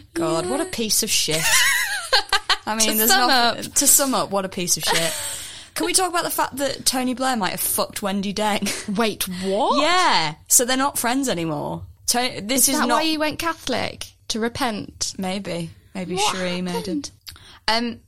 God, 0.15 0.49
what 0.49 0.61
a 0.61 0.65
piece 0.67 1.03
of 1.03 1.11
shit. 1.11 1.43
I 2.67 2.77
mean, 2.77 2.93
To 2.93 2.97
there's 2.99 3.11
sum 3.11 3.27
nothing, 3.29 3.73
to 3.73 3.87
sum 3.89 4.15
up, 4.15 4.31
what 4.31 4.45
a 4.45 4.49
piece 4.49 4.77
of 4.77 4.85
shit. 4.85 5.13
Can 5.75 5.87
we 5.87 5.93
talk 5.93 6.09
about 6.09 6.23
the 6.23 6.31
fact 6.31 6.59
that 6.59 6.87
Tony 6.87 7.15
Blair 7.15 7.37
might 7.37 7.51
have 7.51 7.59
fucked 7.59 8.01
Wendi 8.01 8.33
Deng? 8.33 8.97
Wait, 8.97 9.25
what? 9.43 9.83
yeah, 9.83 10.37
so 10.47 10.65
they're 10.65 10.77
not 10.77 10.97
friends 10.97 11.29
anymore. 11.29 11.83
Tony, 12.07 12.39
this 12.39 12.69
is, 12.69 12.77
Is 12.77 12.81
that 12.81 12.87
not 12.87 13.01
why 13.01 13.03
you 13.03 13.19
went 13.19 13.41
Catholic? 13.41 14.07
To 14.29 14.39
repent? 14.39 15.15
maybe 15.19 15.71
maybe 15.97 16.15
What 16.15 16.37
Cherie 16.37 16.63
made 16.63 16.71
happened? 16.77 17.11
it. 17.29 17.33
Um, 17.67 18.01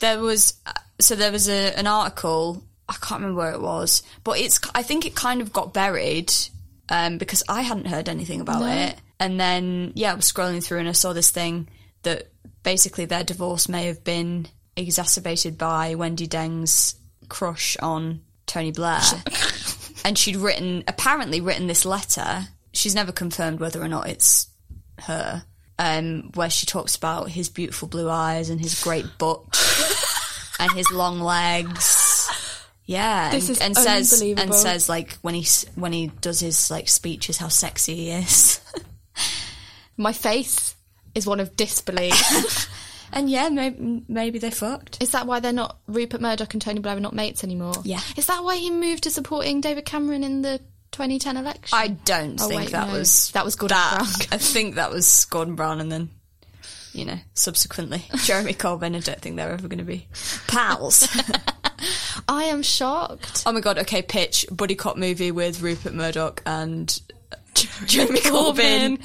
there 0.00 0.18
was 0.18 0.54
uh, 0.66 0.72
so 0.98 1.14
there 1.14 1.30
was 1.30 1.48
a, 1.48 1.78
an 1.78 1.86
article. 1.86 2.64
I 2.92 3.06
can't 3.06 3.22
remember 3.22 3.40
where 3.40 3.52
it 3.52 3.60
was, 3.60 4.02
but 4.22 4.38
it's. 4.38 4.60
I 4.74 4.82
think 4.82 5.06
it 5.06 5.14
kind 5.14 5.40
of 5.40 5.52
got 5.52 5.72
buried 5.72 6.32
um, 6.88 7.18
because 7.18 7.42
I 7.48 7.62
hadn't 7.62 7.86
heard 7.86 8.08
anything 8.08 8.40
about 8.40 8.62
it. 8.62 8.96
And 9.18 9.40
then 9.40 9.92
yeah, 9.94 10.12
I 10.12 10.14
was 10.14 10.30
scrolling 10.30 10.62
through 10.62 10.80
and 10.80 10.88
I 10.88 10.92
saw 10.92 11.12
this 11.12 11.30
thing 11.30 11.68
that 12.02 12.28
basically 12.62 13.06
their 13.06 13.24
divorce 13.24 13.68
may 13.68 13.86
have 13.86 14.04
been 14.04 14.46
exacerbated 14.76 15.56
by 15.56 15.94
Wendi 15.94 16.28
Deng's 16.28 16.96
crush 17.28 17.76
on 17.78 18.20
Tony 18.46 18.72
Blair, 18.72 19.00
and 20.04 20.18
she'd 20.18 20.36
written 20.36 20.84
apparently 20.86 21.40
written 21.40 21.66
this 21.66 21.84
letter. 21.84 22.48
She's 22.72 22.94
never 22.94 23.12
confirmed 23.12 23.60
whether 23.60 23.80
or 23.80 23.88
not 23.88 24.08
it's 24.08 24.48
her, 24.98 25.44
um, 25.78 26.30
where 26.34 26.50
she 26.50 26.66
talks 26.66 26.96
about 26.96 27.28
his 27.30 27.48
beautiful 27.48 27.88
blue 27.88 28.10
eyes 28.10 28.50
and 28.50 28.60
his 28.60 28.82
great 28.82 29.06
butt 29.18 29.40
and 30.58 30.72
his 30.72 30.90
long 30.90 31.20
legs. 31.20 32.01
Yeah, 32.84 33.30
This 33.30 33.48
and, 33.48 33.56
is 33.56 33.60
and 33.62 33.76
says 33.76 34.20
and 34.22 34.54
says 34.54 34.88
like 34.88 35.12
when 35.22 35.34
he 35.34 35.46
when 35.76 35.92
he 35.92 36.08
does 36.20 36.40
his 36.40 36.70
like 36.70 36.88
speeches 36.88 37.38
how 37.38 37.48
sexy 37.48 37.94
he 37.94 38.10
is. 38.10 38.60
My 39.96 40.12
face 40.12 40.74
is 41.14 41.26
one 41.26 41.40
of 41.40 41.54
disbelief. 41.56 42.68
and 43.12 43.30
yeah, 43.30 43.48
maybe 43.50 44.02
maybe 44.08 44.38
they 44.38 44.50
fucked. 44.50 45.02
is 45.02 45.10
that 45.12 45.26
why 45.26 45.40
they're 45.40 45.52
not 45.52 45.78
Rupert 45.86 46.20
Murdoch 46.20 46.52
and 46.54 46.62
Tony 46.62 46.80
Blair 46.80 46.96
are 46.96 47.00
not 47.00 47.14
mates 47.14 47.44
anymore? 47.44 47.74
Yeah. 47.84 48.00
Is 48.16 48.26
that 48.26 48.42
why 48.42 48.56
he 48.56 48.70
moved 48.70 49.04
to 49.04 49.10
supporting 49.10 49.60
David 49.60 49.84
Cameron 49.84 50.24
in 50.24 50.42
the 50.42 50.58
2010 50.92 51.36
election? 51.36 51.78
I 51.78 51.88
don't 51.88 52.40
Oh, 52.40 52.48
think 52.48 52.62
wait, 52.62 52.70
that 52.72 52.88
no. 52.88 52.94
was 52.98 53.30
That 53.32 53.44
was 53.44 53.54
Gordon 53.54 53.76
that. 53.76 53.94
Brown. 53.98 54.08
I 54.32 54.38
think 54.38 54.74
that 54.74 54.90
was 54.90 55.24
Gordon 55.26 55.54
Brown, 55.54 55.80
and 55.80 55.92
then 55.92 56.10
you 56.92 57.04
know 57.04 57.18
subsequently 57.34 58.04
Jeremy 58.24 58.54
Corbyn. 58.54 58.96
I 58.96 59.00
don't 59.00 59.20
think 59.20 59.36
they're 59.36 59.52
ever 59.52 59.68
going 59.68 59.78
to 59.78 59.84
be 59.84 60.08
pals. 60.48 61.06
I 62.28 62.44
am 62.44 62.62
shocked. 62.62 63.42
oh 63.46 63.52
my 63.52 63.60
god! 63.60 63.78
Okay, 63.78 64.02
pitch 64.02 64.46
buddy 64.50 64.74
cop 64.74 64.96
movie 64.96 65.30
with 65.30 65.60
Rupert 65.62 65.94
Murdoch 65.94 66.42
and 66.46 67.00
Jeremy 67.86 68.20
Corbyn. 68.20 68.98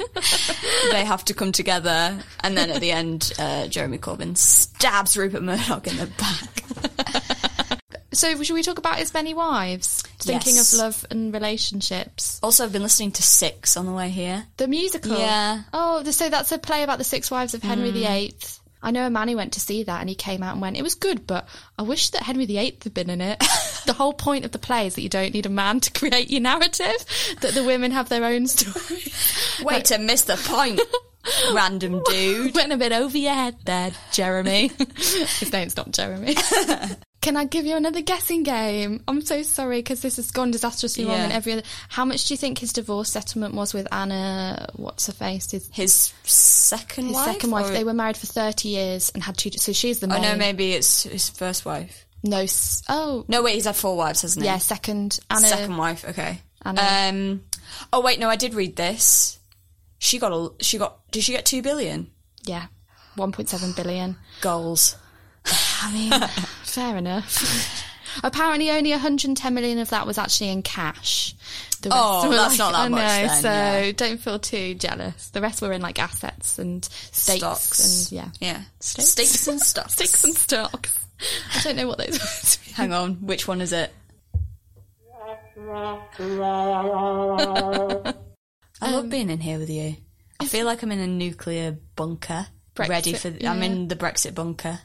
they 0.92 1.06
have 1.06 1.26
to 1.26 1.34
come 1.34 1.52
together, 1.52 2.18
and 2.42 2.58
then 2.58 2.70
at 2.72 2.82
the 2.82 2.92
end, 2.92 3.34
uh, 3.40 3.68
Jeremy 3.68 3.98
Corbyn 3.98 4.38
stabs 4.38 5.18
Rupert 5.18 5.44
Murdoch 5.44 5.88
in 5.88 5.98
the 5.98 6.08
back. 6.08 6.64
So 8.14 8.42
should 8.42 8.56
we 8.56 8.64
talk 8.64 8.80
about 8.80 8.96
his 8.98 9.14
many 9.14 9.36
wives? 9.36 10.02
Thinking 10.18 10.56
Yes. 10.56 10.74
of 10.74 10.80
love 10.80 11.06
and 11.12 11.32
relationships. 11.32 12.40
Also, 12.42 12.64
I've 12.64 12.72
been 12.74 12.82
listening 12.82 13.12
to 13.12 13.22
Six 13.22 13.78
on 13.78 13.86
the 13.86 13.92
way 13.92 14.10
here. 14.10 14.44
The 14.58 14.68
musical. 14.68 15.20
Yeah. 15.20 15.62
Oh, 15.72 16.04
so 16.04 16.28
that's 16.28 16.52
a 16.52 16.58
play 16.58 16.82
about 16.82 16.98
the 16.98 17.04
six 17.04 17.30
wives 17.30 17.54
of 17.54 17.62
Henry 17.62 17.92
Mm. 17.92 17.94
VIII. 17.94 18.34
I 18.82 18.92
know 18.92 19.08
a 19.08 19.10
man 19.10 19.28
who 19.28 19.36
went 19.36 19.54
to 19.54 19.60
see 19.60 19.84
that 19.84 20.00
and 20.00 20.10
he 20.10 20.16
came 20.16 20.44
out 20.44 20.54
and 20.54 20.62
went, 20.62 20.78
it 20.78 20.84
was 20.84 20.96
good, 20.96 21.26
but 21.26 21.48
I 21.78 21.82
wish 21.82 22.10
that 22.12 22.24
Henry 22.24 22.46
VIII 22.46 22.78
had 22.84 22.94
been 22.94 23.10
in 23.10 23.22
it. 23.22 23.40
the 23.86 23.94
whole 23.94 24.14
point 24.14 24.46
of 24.46 24.52
the 24.52 24.60
play 24.60 24.88
is 24.88 24.96
that 24.96 25.02
you 25.02 25.10
don't 25.10 25.34
need 25.34 25.46
a 25.46 25.50
man 25.50 25.80
to 25.82 25.92
create 25.92 26.30
your 26.30 26.42
narrative, 26.42 27.06
that 27.42 27.54
the 27.54 27.64
women 27.64 27.92
have 27.92 28.10
their 28.10 28.26
own 28.26 28.48
story. 28.48 29.12
Way 29.64 29.82
to 29.82 29.98
miss 29.98 30.24
the 30.24 30.36
point, 30.36 30.80
random 31.54 32.02
dude. 32.06 32.54
Went 32.54 32.74
a 32.74 32.78
bit 32.78 32.92
over 32.92 33.18
your 33.18 33.34
head 33.34 33.56
there, 33.66 33.92
Jeremy. 34.12 34.72
His 34.96 35.52
name's 35.52 35.76
not 35.76 35.96
stop 35.96 36.08
Jeremy. 36.08 36.36
Can 37.20 37.36
I 37.36 37.46
give 37.46 37.66
you 37.66 37.76
another 37.76 38.02
guessing 38.02 38.44
game? 38.44 39.04
I'm 39.08 39.22
so 39.22 39.42
sorry 39.42 39.80
because 39.80 40.02
this 40.02 40.16
has 40.18 40.32
gone 40.32 40.52
disastrously 40.52 41.04
wrong 41.04 41.16
Yeah. 41.18 41.26
in 41.26 41.32
every 41.32 41.54
other. 41.54 41.64
How 41.90 42.06
much 42.06 42.26
do 42.28 42.34
you 42.34 42.38
think 42.38 42.60
his 42.60 42.72
divorce 42.72 43.10
settlement 43.10 43.54
was 43.56 43.74
with 43.74 43.88
Anna? 43.92 44.68
What's 44.76 45.08
her 45.08 45.14
face? 45.14 45.50
His, 45.52 45.68
His 45.74 46.14
second 46.24 47.08
his 47.08 47.16
wife. 47.16 47.26
second 47.34 47.52
wife. 47.52 47.66
or- 47.66 47.72
They 47.74 47.84
were 47.84 47.94
married 47.94 48.18
for 48.18 48.28
30 48.28 48.70
years 48.70 49.10
and 49.14 49.24
had 49.24 49.36
two. 49.38 49.50
So 49.58 49.74
she's 49.74 50.00
the 50.00 50.08
Oh 50.08 50.10
main. 50.14 50.22
no, 50.22 50.36
maybe 50.36 50.74
it's 50.74 51.04
his 51.04 51.30
first 51.30 51.66
wife. 51.66 52.06
No. 52.24 52.46
Oh. 52.88 53.26
No, 53.28 53.42
wait, 53.42 53.56
he's 53.56 53.66
had 53.66 53.76
four 53.76 53.98
wives, 53.98 54.22
hasn't 54.22 54.44
he? 54.44 54.48
Yeah, 54.50 54.60
second. 54.60 55.20
Anna. 55.30 55.48
Second 55.48 55.76
wife. 55.78 56.06
Okay. 56.08 56.42
Anna. 56.64 56.82
Um. 57.10 57.44
Oh 57.92 58.02
wait, 58.02 58.20
no, 58.20 58.30
I 58.30 58.36
did 58.36 58.54
read 58.54 58.76
this. 58.76 59.38
She 60.00 60.20
got 60.20 60.32
a. 60.32 60.52
She 60.64 60.78
got. 60.78 61.00
Did 61.12 61.24
she 61.24 61.32
get 61.34 61.46
two 61.46 61.62
billion 61.62 62.12
Yeah. 62.46 62.68
1.7 63.18 63.76
billion. 63.76 64.18
goals? 64.42 64.96
I 65.82 65.92
mean, 65.94 66.12
fair 66.78 66.98
enough. 66.98 67.84
Apparently, 68.24 68.72
only 68.72 68.92
110 68.92 69.54
million 69.54 69.80
of 69.80 69.90
that 69.90 70.08
was 70.08 70.18
actually 70.18 70.50
in 70.50 70.62
cash. 70.64 71.36
The 71.82 71.90
Oh, 71.92 72.30
were 72.30 72.36
that's 72.36 72.58
not 72.58 72.72
that 72.74 72.80
I 72.80 72.88
much 72.88 73.00
know, 73.02 73.28
then, 73.28 73.42
so 73.42 73.50
yeah. 73.50 73.92
don't 73.96 74.20
feel 74.20 74.40
too 74.40 74.74
jealous. 74.76 75.30
The 75.30 75.42
rest 75.42 75.62
were 75.62 75.74
in 75.74 75.82
like 75.82 76.00
assets 76.00 76.58
and 76.60 76.84
stakes 76.86 77.40
Stocks. 77.40 78.12
and 78.12 78.12
yeah, 78.12 78.30
Yeah. 78.40 78.62
Stakes? 78.80 79.10
Stakes 79.10 79.48
and 79.48 79.62
stocks. 79.72 79.94
stakes 79.94 80.24
and 80.24 80.36
stocks. 80.36 80.98
I 81.56 81.62
don't 81.62 81.76
know 81.76 81.88
what 81.88 81.98
those 81.98 82.20
words 82.20 82.60
mean. 82.68 82.76
Hang 82.76 82.94
on, 82.94 83.16
which 83.26 83.48
one 83.48 83.62
is 83.62 83.74
it? 83.74 83.92
I 85.60 85.64
love 88.92 89.04
um, 89.04 89.10
being 89.10 89.30
in 89.30 89.40
here 89.40 89.60
with 89.60 89.70
you. 89.70 89.96
I 90.40 90.46
feel 90.46 90.66
like 90.66 90.84
I'm 90.84 90.92
in 90.92 91.00
a 91.00 91.08
nuclear 91.08 91.78
bunker, 91.96 92.48
Brexit, 92.76 92.90
ready 92.90 93.14
for. 93.14 93.34
I'm 93.46 93.64
in 93.64 93.88
the 93.88 93.96
Brexit 93.96 94.36
bunker. 94.36 94.80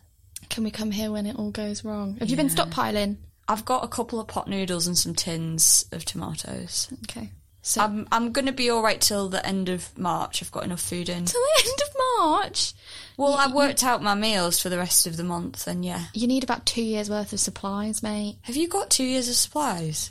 Can 0.53 0.65
we 0.65 0.71
come 0.71 0.91
here 0.91 1.11
when 1.11 1.25
it 1.25 1.37
all 1.37 1.51
goes 1.51 1.83
wrong? 1.83 2.19
Have 2.21 2.29
you 2.29 2.37
been 2.37 2.49
stockpiling? 2.49 3.17
I've 3.49 3.65
got 3.65 3.85
a 3.85 3.89
couple 3.89 4.21
of 4.21 4.29
pot 4.29 4.49
noodles 4.49 4.87
and 4.87 4.97
some 4.97 5.15
tins 5.15 5.87
of 5.93 6.05
tomatoes. 6.05 6.93
Okay. 7.05 7.31
So 7.63 7.81
I'm 7.81 8.07
I'm 8.13 8.33
gonna 8.33 8.53
be 8.53 8.69
all 8.69 8.83
right 8.83 9.01
till 9.01 9.31
the 9.31 9.45
end 9.47 9.71
of 9.71 9.97
March. 9.97 10.43
I've 10.43 10.53
got 10.53 10.65
enough 10.65 10.83
food 10.83 11.09
in. 11.09 11.25
Till 11.25 11.41
the 11.41 11.65
end 11.65 11.81
of 11.81 11.97
March, 12.19 12.75
Well, 13.17 13.33
I 13.35 13.51
worked 13.51 13.83
out 13.83 14.03
my 14.03 14.15
meals 14.15 14.61
for 14.61 14.69
the 14.69 14.77
rest 14.77 15.07
of 15.07 15.17
the 15.17 15.25
month, 15.25 15.67
and 15.67 15.87
yeah. 15.87 16.05
you 16.13 16.27
need 16.27 16.45
about 16.45 16.67
two 16.67 16.83
years 16.83 17.09
worth 17.09 17.33
of 17.33 17.41
supplies, 17.41 18.03
mate. 18.03 18.37
Have 18.43 18.57
you 18.57 18.69
got 18.69 18.91
two 18.91 19.05
years 19.05 19.31
of 19.31 19.37
supplies? 19.37 20.11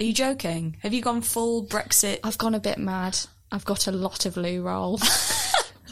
Are 0.00 0.04
you 0.04 0.14
joking? 0.14 0.78
Have 0.82 0.94
you 0.94 1.02
gone 1.02 1.20
full 1.20 1.62
Brexit? 1.66 2.20
I've 2.24 2.38
gone 2.38 2.54
a 2.54 2.60
bit 2.60 2.78
mad. 2.78 3.18
I've 3.52 3.66
got 3.66 3.86
a 3.88 3.92
lot 3.92 4.24
of 4.24 4.38
loo 4.38 4.62
roll. 4.62 4.98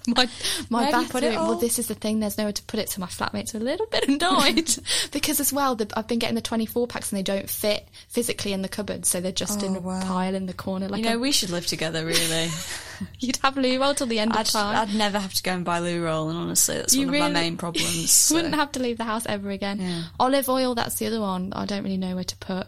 my 0.17 0.29
my 0.71 0.83
Where 0.83 0.91
have 0.93 1.03
you 1.03 1.09
put 1.09 1.23
it 1.23 1.31
bathroom. 1.31 1.49
Well, 1.49 1.59
this 1.59 1.79
is 1.79 1.89
the 1.89 1.95
thing. 1.95 2.21
There's 2.21 2.39
nowhere 2.39 2.53
to 2.53 2.63
put 2.65 2.81
it, 2.81 2.89
so 2.89 3.01
my 3.01 3.07
flatmates 3.07 3.55
are 3.55 3.59
a 3.59 3.61
little 3.61 3.87
bit 3.87 4.09
annoyed 4.09 4.75
because, 5.13 5.41
as 5.41 5.53
well, 5.53 5.75
the, 5.77 5.89
I've 5.97 6.09
been 6.09 6.19
getting 6.19 6.35
the 6.35 6.41
24 6.41 6.87
packs 6.87 7.13
and 7.13 7.19
they 7.19 7.23
don't 7.23 7.49
fit 7.49 7.87
physically 8.09 8.53
in 8.53 8.63
the 8.63 8.69
cupboard, 8.69 9.07
so 9.07 9.21
they're 9.21 9.33
just 9.33 9.63
in 9.63 9.73
oh, 9.73 9.77
a 9.77 9.79
Oh, 9.79 9.83
wow. 9.83 10.03
pile 10.03 10.35
in 10.35 10.47
the 10.47 10.53
corner. 10.55 10.89
Like 10.89 11.03
You 11.05 11.11
know, 11.11 11.17
a- 11.17 11.21
we 11.21 11.33
should 11.33 11.51
live 11.51 11.67
together, 11.67 12.05
really. 12.05 12.49
you'd 13.21 13.37
have 13.43 13.57
loo 13.57 13.81
roll 13.81 13.95
till 13.95 14.07
the 14.07 14.19
end 14.19 14.33
I'd, 14.33 14.41
of 14.47 14.49
time. 14.49 14.77
I'd 14.77 14.95
never 14.95 15.19
have 15.19 15.35
to 15.35 15.43
go 15.43 15.53
and 15.53 15.65
buy 15.65 15.79
loo 15.79 16.03
roll, 16.03 16.29
and 16.31 16.39
honestly, 16.39 16.77
that's 16.77 16.95
You 16.95 17.07
one 17.07 17.15
of 17.15 17.21
my 17.21 17.29
main 17.31 17.57
problems. 17.57 18.11
so- 18.11 18.35
Wouldn't 18.37 18.55
have 18.55 18.73
to 18.73 18.81
leave 18.81 18.99
the 18.99 19.05
house 19.05 19.27
ever 19.27 19.51
again. 19.51 19.81
Yeah. 19.81 20.03
Olive 20.19 20.49
oil, 20.49 20.75
that's 20.75 20.97
the 20.97 21.07
other 21.07 21.21
one. 21.21 21.53
I 21.55 21.67
don't 21.67 21.85
really 21.85 21.97
know 21.99 22.15
where 22.15 22.25
to 22.25 22.37
put. 22.39 22.67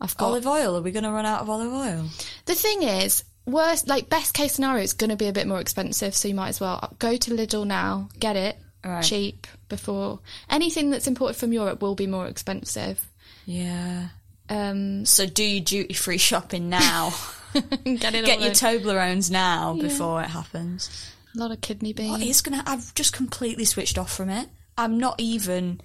I've 0.00 0.16
got 0.16 0.26
Olive 0.26 0.46
oil? 0.48 0.76
Are 0.76 0.82
we 0.82 0.90
going 0.90 1.04
to 1.04 1.12
run 1.12 1.24
out 1.26 1.42
of 1.42 1.48
olive 1.50 1.72
oil? 1.72 2.06
The 2.46 2.54
thing 2.56 2.82
is, 2.82 3.22
worst 3.46 3.88
like 3.88 4.08
best 4.08 4.34
case 4.34 4.52
scenario, 4.54 4.82
it's 4.82 4.92
going 4.92 5.10
to 5.10 5.16
be 5.16 5.28
a 5.28 5.32
bit 5.32 5.46
more 5.46 5.60
expensive, 5.60 6.14
so 6.14 6.28
you 6.28 6.34
might 6.34 6.48
as 6.50 6.60
well 6.60 6.94
go 6.98 7.16
to 7.16 7.30
Lidl 7.30 7.66
now, 7.66 8.08
get 8.18 8.36
it, 8.36 8.56
Right. 8.84 9.04
cheap 9.04 9.46
before 9.68 10.18
anything 10.50 10.90
that's 10.90 11.06
imported 11.06 11.36
from 11.36 11.52
Europe 11.52 11.80
will 11.82 11.94
be 11.94 12.06
more 12.08 12.26
expensive. 12.26 13.00
Yeah. 13.46 14.08
Um, 14.48 15.06
So 15.06 15.24
do 15.26 15.44
your 15.44 15.62
duty 15.64 15.94
free 15.94 16.18
shopping 16.18 16.68
now. 16.68 17.14
get 17.54 18.14
it 18.14 18.24
Get 18.24 18.40
your. 18.40 18.50
Toblerones 18.50 19.30
now 19.30 19.74
before 19.74 20.20
it 20.22 20.28
happens. 20.28 20.90
a 21.34 21.38
lot 21.38 21.50
of 21.52 21.60
kidney 21.60 21.92
beans. 21.92 22.10
What 22.10 22.22
is 22.22 22.40
gonna? 22.42 22.62
I've 22.66 22.92
just 22.94 23.12
completely 23.12 23.64
switched 23.64 23.98
off 23.98 24.12
from 24.12 24.30
it. 24.30 24.48
I'm 24.76 24.98
not 24.98 25.20
even, 25.20 25.80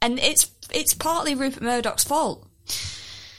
and 0.00 0.18
it's 0.18 0.50
it's 0.72 0.94
partly 0.94 1.34
Rupert 1.34 1.62
Murdoch's 1.62 2.04
fault 2.04 2.46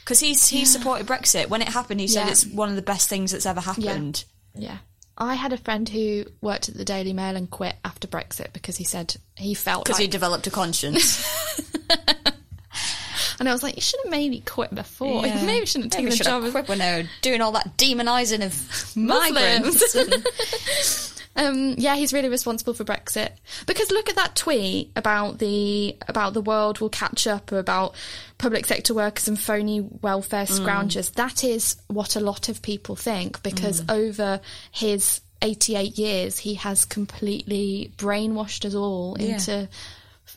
because 0.10 0.22
he's 0.22 0.48
he 0.48 0.66
supported 0.66 1.06
Brexit 1.06 1.50
when 1.50 1.62
it 1.62 1.68
happened. 1.68 2.00
He 2.00 2.08
said 2.08 2.26
Yeah. 2.26 2.32
it's 2.32 2.44
one 2.48 2.70
of 2.70 2.76
the 2.76 2.82
best 2.82 3.08
things 3.08 3.32
that's 3.32 3.46
ever 3.46 3.62
happened. 3.62 4.26
Yeah. 4.56 4.80
I 5.16 5.36
had 5.36 5.54
a 5.54 5.58
friend 5.58 5.88
who 5.88 6.26
worked 6.42 6.68
at 6.68 6.76
the 6.76 6.84
Daily 6.84 7.14
Mail 7.14 7.36
and 7.36 7.48
quit 7.48 7.76
after 7.86 8.08
Brexit 8.08 8.52
because 8.52 8.76
he 8.76 8.84
said 8.84 9.16
he 9.36 9.54
felt 9.54 9.86
Because 9.86 10.00
he 10.00 10.08
developed 10.08 10.48
a 10.48 10.50
conscience. 10.50 11.24
and 13.40 13.48
I 13.48 13.52
was 13.52 13.62
like, 13.62 13.76
you 13.76 13.84
should 13.84 14.00
have 14.04 14.10
maybe 14.10 14.40
quit 14.40 14.74
before. 14.74 15.28
Yeah. 15.28 15.38
You 15.42 15.46
maybe 15.46 15.68
shouldn't 15.68 15.94
have 15.94 16.00
taken 16.00 16.10
the 16.10 16.16
should 16.16 16.26
job 16.26 16.42
have 16.42 16.54
quit 16.54 16.68
when 16.68 16.80
they 16.80 17.04
were 17.04 17.10
doing 17.22 17.42
all 17.42 17.52
that 17.52 17.78
demonising 17.78 18.44
of 18.44 18.96
migrants. 18.98 21.09
Um, 21.40 21.76
yeah, 21.78 21.96
he's 21.96 22.12
really 22.12 22.28
responsible 22.28 22.74
for 22.74 22.84
Brexit. 22.84 23.32
Because 23.66 23.92
look 23.92 24.10
at 24.10 24.18
that 24.18 24.36
tweet 24.36 24.92
about 24.98 25.40
the 25.40 25.96
about 26.08 26.34
the 26.34 26.42
world 26.42 26.80
will 26.80 26.90
catch 26.90 27.28
up 27.28 27.52
or 27.52 27.60
about 27.60 27.96
public 28.38 28.66
sector 28.66 28.94
workers 28.94 29.28
and 29.30 29.40
phony 29.40 29.80
welfare 29.80 30.46
scroungers. 30.46 31.14
That 31.14 31.44
is 31.46 31.78
what 31.88 32.18
a 32.18 32.20
lot 32.20 32.50
of 32.50 32.62
people 32.62 32.98
think 32.98 33.42
because 33.42 33.84
over 33.90 34.42
his 34.72 35.22
88 35.42 35.98
years, 35.98 36.38
he 36.38 36.56
has 36.56 36.84
completely 36.84 37.94
brainwashed 37.98 38.66
us 38.66 38.76
all 38.76 39.16
into 39.16 39.70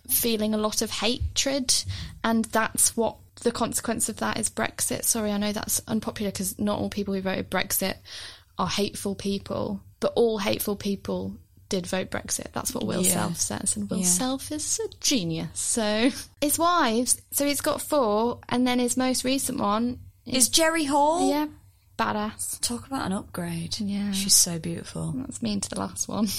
feeling 0.09 0.55
a 0.55 0.59
lot 0.59 0.83
of 0.83 0.91
hatred, 0.91 1.75
and 2.23 2.45
that's 2.47 2.97
what 2.97 3.17
the 3.43 3.53
consequence 3.53 4.09
of 4.09 4.19
that 4.19 4.39
is 4.39 4.49
Brexit. 4.49 5.05
Sorry, 5.05 5.33
I 5.33 5.39
know 5.39 5.53
that's 5.53 5.83
unpopular 5.89 6.31
because 6.31 6.59
not 6.59 6.79
all 6.79 6.91
people 6.91 7.15
who 7.15 7.21
voted 7.21 7.51
Brexit 7.51 7.97
are 8.59 8.69
hateful 8.69 9.17
people, 9.17 9.81
but 10.03 10.13
all 10.17 10.37
hateful 10.39 10.77
people 10.77 11.35
did 11.71 11.87
vote 11.87 12.11
Brexit. 12.11 12.53
That's 12.53 12.75
what 12.75 12.85
Will 12.85 13.03
Yeah. 13.03 13.13
Self 13.15 13.37
says, 13.41 13.77
and 13.77 13.89
Will 13.89 14.01
Yeah. 14.01 14.05
Self 14.05 14.53
is 14.53 14.79
a 14.85 14.89
genius. 15.01 15.49
So 15.59 16.11
his 16.43 16.59
wives, 16.59 17.19
so 17.31 17.47
he's 17.47 17.63
got 17.63 17.81
four, 17.81 18.41
and 18.51 18.67
then 18.67 18.79
his 18.79 18.99
most 18.99 19.25
recent 19.25 19.59
one, 19.59 19.99
Is 20.27 20.51
Jerry 20.51 20.85
Hall? 20.85 21.31
yeah, 21.31 21.47
badass. 21.99 22.61
Talk 22.61 22.87
about 22.87 23.07
an 23.07 23.13
upgrade. 23.15 23.81
Yeah. 23.81 24.13
She's 24.13 24.35
so 24.35 24.59
beautiful. 24.59 25.13
That's 25.17 25.41
mean 25.41 25.63
to 25.63 25.71
the 25.71 25.81
last 25.81 26.09
one. 26.09 26.29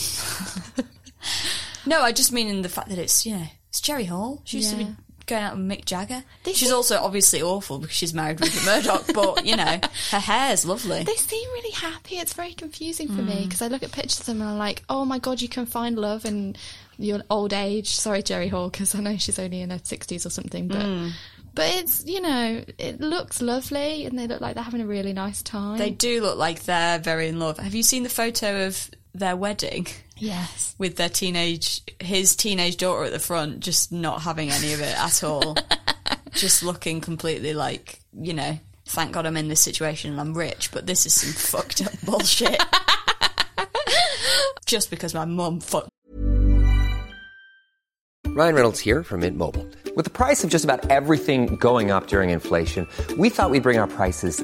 No, 1.86 2.01
I 2.01 2.12
just 2.13 2.32
mean 2.32 2.48
in 2.48 2.62
the 2.62 2.70
fact 2.70 2.89
that 2.89 2.98
it's, 2.98 3.25
you 3.25 3.36
know, 3.36 3.46
it's 3.70 3.82
Jerry 3.82 4.05
Hall. 4.05 4.41
She 4.46 4.58
used 4.58 4.70
to 4.72 4.77
be 4.77 4.88
going 5.33 5.43
out 5.43 5.57
with 5.57 5.65
Mick 5.67 5.85
Jagger. 5.85 6.23
They 6.43 6.53
she's 6.53 6.67
seem- 6.69 6.75
also 6.75 6.97
obviously 7.01 7.41
awful 7.41 7.79
because 7.79 7.95
she's 7.95 8.13
married 8.13 8.39
Rupert 8.41 8.65
Murdoch, 8.65 9.05
but, 9.13 9.45
you 9.45 9.55
know, 9.55 9.79
her 10.11 10.19
hair's 10.19 10.65
lovely. 10.65 11.03
They 11.03 11.15
seem 11.15 11.49
really 11.51 11.71
happy. 11.71 12.17
It's 12.17 12.33
very 12.33 12.53
confusing 12.53 13.07
for 13.07 13.21
Mm. 13.21 13.27
me 13.27 13.43
because 13.45 13.61
I 13.61 13.67
look 13.67 13.83
at 13.83 13.91
pictures 13.91 14.19
of 14.19 14.25
them 14.27 14.41
and 14.41 14.49
I'm 14.51 14.57
like, 14.57 14.83
oh 14.89 15.05
my 15.05 15.19
god, 15.19 15.41
you 15.41 15.49
can 15.49 15.65
find 15.65 15.97
love 15.97 16.25
in 16.25 16.55
your 16.97 17.21
old 17.29 17.53
age. 17.53 17.87
Sorry, 17.95 18.21
Jerry 18.21 18.47
Hall, 18.47 18.69
because 18.69 18.93
I 18.95 18.99
know 18.99 19.17
she's 19.17 19.39
only 19.39 19.61
in 19.61 19.69
her 19.71 19.79
sixties 19.83 20.25
or 20.25 20.29
something, 20.29 20.67
but. 20.67 20.77
Mm. 20.77 21.11
But 21.55 21.65
it's 21.75 22.03
you 22.07 22.19
know 22.19 22.63
it 22.79 22.99
looks 22.99 23.39
lovely 23.39 24.05
and 24.07 24.17
they 24.17 24.25
look 24.25 24.41
like 24.41 24.55
they're 24.55 24.63
having 24.63 24.81
a 24.81 24.87
really 24.87 25.13
nice 25.13 25.43
time. 25.43 25.77
They 25.77 25.91
do 25.91 26.19
look 26.21 26.35
like 26.39 26.63
they're 26.63 26.97
very 26.97 27.27
in 27.27 27.37
love. 27.37 27.59
Have 27.59 27.75
you 27.75 27.83
seen 27.83 28.01
the 28.01 28.09
photo 28.09 28.65
of 28.65 28.89
their 29.13 29.35
wedding 29.35 29.85
yes. 30.17 30.75
with 30.77 30.98
their 30.98 31.10
teenage, 31.10 31.82
his 32.00 32.36
teenage 32.36 32.77
daughter 32.77 33.05
at 33.05 33.12
the 33.12 33.20
front, 33.20 33.60
just 33.60 33.91
not 33.91 34.22
having 34.22 34.50
any 34.50 34.74
of 34.74 34.82
it 34.82 34.98
at 34.98 35.24
all? 35.24 35.55
just 36.32 36.63
looking 36.63 37.01
completely 37.01 37.53
like, 37.53 38.00
you 38.13 38.34
know, 38.34 38.60
thank 38.86 39.12
God 39.12 39.25
I'm 39.25 39.38
in 39.38 39.48
this 39.48 39.62
situation 39.62 40.12
and 40.12 40.20
I'm 40.20 40.34
rich, 40.34 40.72
but 40.72 40.86
this 40.86 41.05
is 41.05 41.13
some 41.13 41.34
fucked 41.34 41.86
up 41.86 41.93
bullshit. 42.05 42.62
just 44.65 44.89
because 44.89 45.13
my 45.13 45.25
mum 45.25 45.60
fucked 45.60 45.89
Ryan 48.36 48.55
Reynolds 48.55 48.79
here 48.79 49.03
from 49.03 49.20
Mint 49.20 49.38
Mobile. 49.38 49.67
With 49.96 50.05
the 50.05 50.12
price 50.12 50.43
of 50.43 50.50
just 50.50 50.63
about 50.63 50.89
everything 50.89 51.55
going 51.58 51.91
up 51.91 52.08
during 52.08 52.32
inflation, 52.32 52.88
we 53.15 53.29
thought 53.29 53.51
we'd 53.51 53.62
bring 53.62 53.77
our 53.77 53.86
prices 53.86 54.43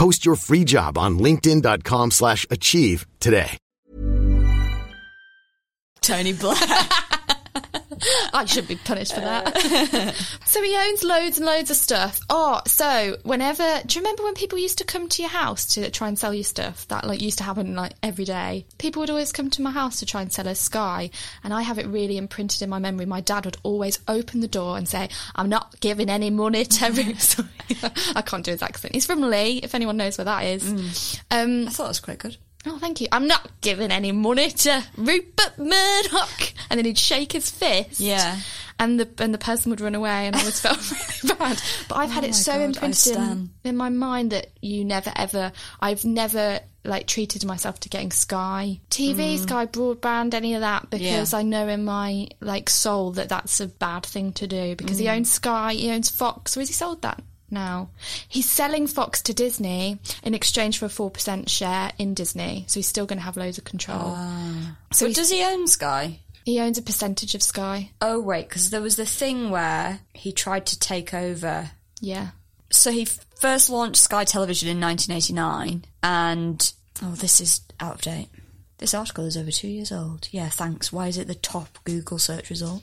Post 0.00 0.24
your 0.24 0.36
free 0.36 0.64
job 0.64 0.96
on 0.96 1.18
linkedin.com 1.18 2.12
slash 2.12 2.46
achieve 2.50 3.06
today. 3.20 3.58
Tony 6.00 6.32
Blair. 6.32 6.56
I 8.32 8.44
should 8.44 8.68
be 8.68 8.76
punished 8.76 9.14
for 9.14 9.20
that. 9.20 9.54
so 10.46 10.62
he 10.62 10.76
owns 10.76 11.04
loads 11.04 11.38
and 11.38 11.46
loads 11.46 11.70
of 11.70 11.76
stuff. 11.76 12.20
Oh, 12.30 12.60
so 12.66 13.16
whenever 13.24 13.80
do 13.86 13.98
you 13.98 14.02
remember 14.02 14.22
when 14.22 14.34
people 14.34 14.58
used 14.58 14.78
to 14.78 14.84
come 14.84 15.08
to 15.08 15.22
your 15.22 15.30
house 15.30 15.66
to 15.74 15.90
try 15.90 16.08
and 16.08 16.18
sell 16.18 16.32
you 16.32 16.42
stuff? 16.42 16.86
That 16.88 17.06
like 17.06 17.20
used 17.20 17.38
to 17.38 17.44
happen 17.44 17.74
like 17.74 17.92
every 18.02 18.24
day. 18.24 18.66
People 18.78 19.00
would 19.00 19.10
always 19.10 19.32
come 19.32 19.50
to 19.50 19.62
my 19.62 19.70
house 19.70 20.00
to 20.00 20.06
try 20.06 20.22
and 20.22 20.32
sell 20.32 20.48
us 20.48 20.60
Sky, 20.60 21.10
and 21.42 21.52
I 21.52 21.62
have 21.62 21.78
it 21.78 21.86
really 21.86 22.16
imprinted 22.16 22.62
in 22.62 22.70
my 22.70 22.78
memory. 22.78 23.06
My 23.06 23.20
dad 23.20 23.44
would 23.44 23.56
always 23.62 23.98
open 24.08 24.40
the 24.40 24.48
door 24.48 24.76
and 24.76 24.88
say, 24.88 25.08
"I'm 25.34 25.48
not 25.48 25.80
giving 25.80 26.08
any 26.08 26.30
money 26.30 26.64
to." 26.64 26.84
every-" 26.84 27.16
I 28.14 28.22
can't 28.22 28.44
do 28.44 28.52
his 28.52 28.62
accent. 28.62 28.94
He's 28.94 29.06
from 29.06 29.20
Leigh. 29.20 29.58
If 29.58 29.74
anyone 29.74 29.96
knows 29.96 30.18
where 30.18 30.26
that 30.26 30.44
is. 30.44 31.20
Um, 31.30 31.68
I 31.68 31.70
thought 31.70 31.84
it 31.84 31.88
was 31.88 32.00
quite 32.00 32.18
good. 32.18 32.36
Oh, 32.66 32.78
thank 32.78 33.00
you. 33.00 33.08
I'm 33.10 33.26
not 33.26 33.48
giving 33.62 33.90
any 33.90 34.12
money 34.12 34.50
to 34.50 34.82
Rupert 34.96 35.58
Murdoch. 35.58 36.52
And 36.68 36.78
then 36.78 36.84
he'd 36.84 36.98
shake 36.98 37.32
his 37.32 37.50
fist. 37.50 38.00
Yeah. 38.00 38.38
And 38.78 38.98
the 39.00 39.08
and 39.22 39.32
the 39.34 39.38
person 39.38 39.70
would 39.70 39.80
run 39.82 39.94
away, 39.94 40.26
and 40.26 40.34
I 40.34 40.38
always 40.40 40.58
felt 40.60 40.78
really 41.22 41.34
bad. 41.38 41.60
But 41.88 41.96
I've 41.96 42.10
had 42.10 42.24
Oh 42.24 42.28
it 42.28 42.34
so 42.34 42.52
God, 42.52 42.60
imprinted 42.62 43.16
in, 43.16 43.50
in 43.64 43.76
my 43.76 43.90
mind 43.90 44.32
that 44.32 44.48
you 44.62 44.84
never 44.86 45.12
ever. 45.14 45.52
I've 45.80 46.04
never 46.06 46.60
like 46.82 47.06
treated 47.06 47.44
myself 47.44 47.78
to 47.80 47.90
getting 47.90 48.10
Sky 48.10 48.80
TV, 48.88 49.38
Sky 49.38 49.66
broadband, 49.66 50.32
any 50.32 50.54
of 50.54 50.62
that 50.62 50.88
because 50.88 51.28
Mm. 51.30 51.32
Yeah. 51.32 51.38
I 51.38 51.42
know 51.42 51.68
in 51.68 51.84
my 51.84 52.28
like 52.40 52.70
soul 52.70 53.10
that 53.12 53.28
that's 53.28 53.60
a 53.60 53.66
bad 53.66 54.06
thing 54.06 54.32
to 54.34 54.46
do 54.46 54.76
because 54.76 54.96
Mm. 54.96 55.00
he 55.00 55.08
owns 55.10 55.30
Sky, 55.30 55.74
he 55.74 55.90
owns 55.90 56.08
Fox, 56.08 56.56
or 56.56 56.60
has 56.60 56.68
he 56.70 56.74
sold 56.74 57.02
that? 57.02 57.22
Now. 57.50 57.90
He's 58.28 58.48
selling 58.48 58.86
Fox 58.86 59.22
to 59.22 59.34
Disney 59.34 59.98
in 60.22 60.34
exchange 60.34 60.78
for 60.78 60.86
a 60.86 60.88
4% 60.88 61.48
share 61.48 61.92
in 61.98 62.14
Disney. 62.14 62.64
So 62.68 62.78
he's 62.80 62.86
still 62.86 63.06
going 63.06 63.18
to 63.18 63.24
have 63.24 63.36
loads 63.36 63.58
of 63.58 63.64
control. 63.64 64.14
Ah. 64.16 64.76
So 64.92 65.06
he's- 65.06 65.16
does 65.16 65.30
he 65.30 65.42
own 65.44 65.66
Sky? 65.66 66.20
He 66.44 66.58
owns 66.58 66.78
a 66.78 66.82
percentage 66.82 67.34
of 67.34 67.42
Sky. 67.42 67.90
Oh, 68.00 68.22
right, 68.22 68.48
because 68.48 68.70
there 68.70 68.80
was 68.80 68.96
the 68.96 69.04
thing 69.06 69.50
where 69.50 70.00
he 70.14 70.32
tried 70.32 70.66
to 70.66 70.78
take 70.78 71.12
over. 71.12 71.70
Yeah. 72.00 72.28
So 72.70 72.90
he 72.90 73.02
f- 73.02 73.26
first 73.38 73.68
launched 73.68 73.98
Sky 74.00 74.24
Television 74.24 74.68
in 74.68 74.80
1989, 74.80 75.84
and 76.02 76.72
oh, 77.02 77.12
this 77.12 77.40
is 77.40 77.60
out 77.78 77.96
of 77.96 78.00
date. 78.00 78.28
This 78.78 78.94
article 78.94 79.26
is 79.26 79.36
over 79.36 79.50
two 79.50 79.68
years 79.68 79.92
old. 79.92 80.28
Yeah, 80.32 80.48
thanks. 80.48 80.90
Why 80.90 81.08
is 81.08 81.18
it 81.18 81.26
the 81.28 81.34
top 81.34 81.78
Google 81.84 82.18
search 82.18 82.48
result? 82.48 82.82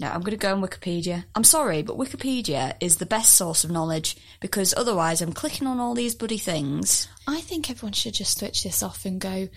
No, 0.00 0.08
I'm 0.08 0.20
going 0.20 0.30
to 0.30 0.36
go 0.36 0.54
on 0.54 0.62
Wikipedia. 0.62 1.24
I'm 1.34 1.44
sorry, 1.44 1.82
but 1.82 1.98
Wikipedia 1.98 2.74
is 2.80 2.96
the 2.96 3.06
best 3.06 3.34
source 3.34 3.64
of 3.64 3.70
knowledge 3.70 4.16
because 4.40 4.72
otherwise 4.76 5.20
I'm 5.20 5.32
clicking 5.32 5.66
on 5.66 5.80
all 5.80 5.94
these 5.94 6.14
bloody 6.14 6.38
things. 6.38 7.08
I 7.26 7.40
think 7.40 7.68
everyone 7.68 7.94
should 7.94 8.14
just 8.14 8.38
switch 8.38 8.62
this 8.62 8.82
off 8.82 9.04
and 9.04 9.20
go 9.20 9.48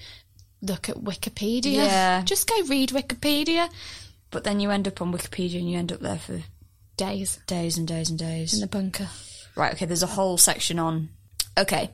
look 0.62 0.90
at 0.90 0.98
Wikipedia. 0.98 1.74
Yeah. 1.76 2.24
Just 2.24 2.50
go 2.50 2.64
read 2.64 2.90
Wikipedia. 2.90 3.70
But 4.32 4.44
then 4.44 4.60
you 4.60 4.72
end 4.72 4.88
up 4.88 5.02
on 5.02 5.14
Wikipedia 5.14 5.60
and 5.60 5.70
you 5.70 5.78
end 5.78 5.92
up 5.92 6.00
there 6.00 6.18
for 6.18 6.42
Days 6.98 7.40
days 7.48 7.78
and 7.78 7.88
days 7.88 8.10
and 8.10 8.20
days. 8.20 8.54
in 8.54 8.60
the 8.60 8.68
bunker. 8.68 9.08
Right, 9.56 9.74
okay, 9.74 9.86
there's 9.86 10.04
a 10.04 10.08
whole 10.08 10.38
section 10.38 10.78
on. 10.78 11.10
Okay. 11.58 11.90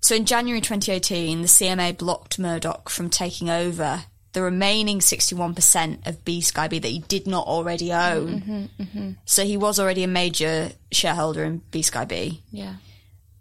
So 0.00 0.14
in 0.14 0.24
January 0.24 0.60
2018, 0.60 1.42
the 1.42 1.48
CMA 1.48 1.98
blocked 1.98 2.38
Murdoch 2.38 2.88
from 2.88 3.10
taking 3.10 3.50
over 3.50 4.04
the 4.36 4.42
remaining 4.42 4.98
61% 4.98 6.06
of 6.06 6.22
BSkyB 6.22 6.82
that 6.82 6.88
he 6.88 6.98
did 6.98 7.26
not 7.26 7.46
already 7.46 7.90
own. 7.90 8.40
Mm-hmm, 8.42 8.82
mm-hmm. 8.82 9.10
So 9.24 9.46
he 9.46 9.56
was 9.56 9.80
already 9.80 10.04
a 10.04 10.08
major 10.08 10.72
shareholder 10.92 11.42
in 11.42 11.62
BSkyB. 11.72 12.40
Yeah. 12.50 12.74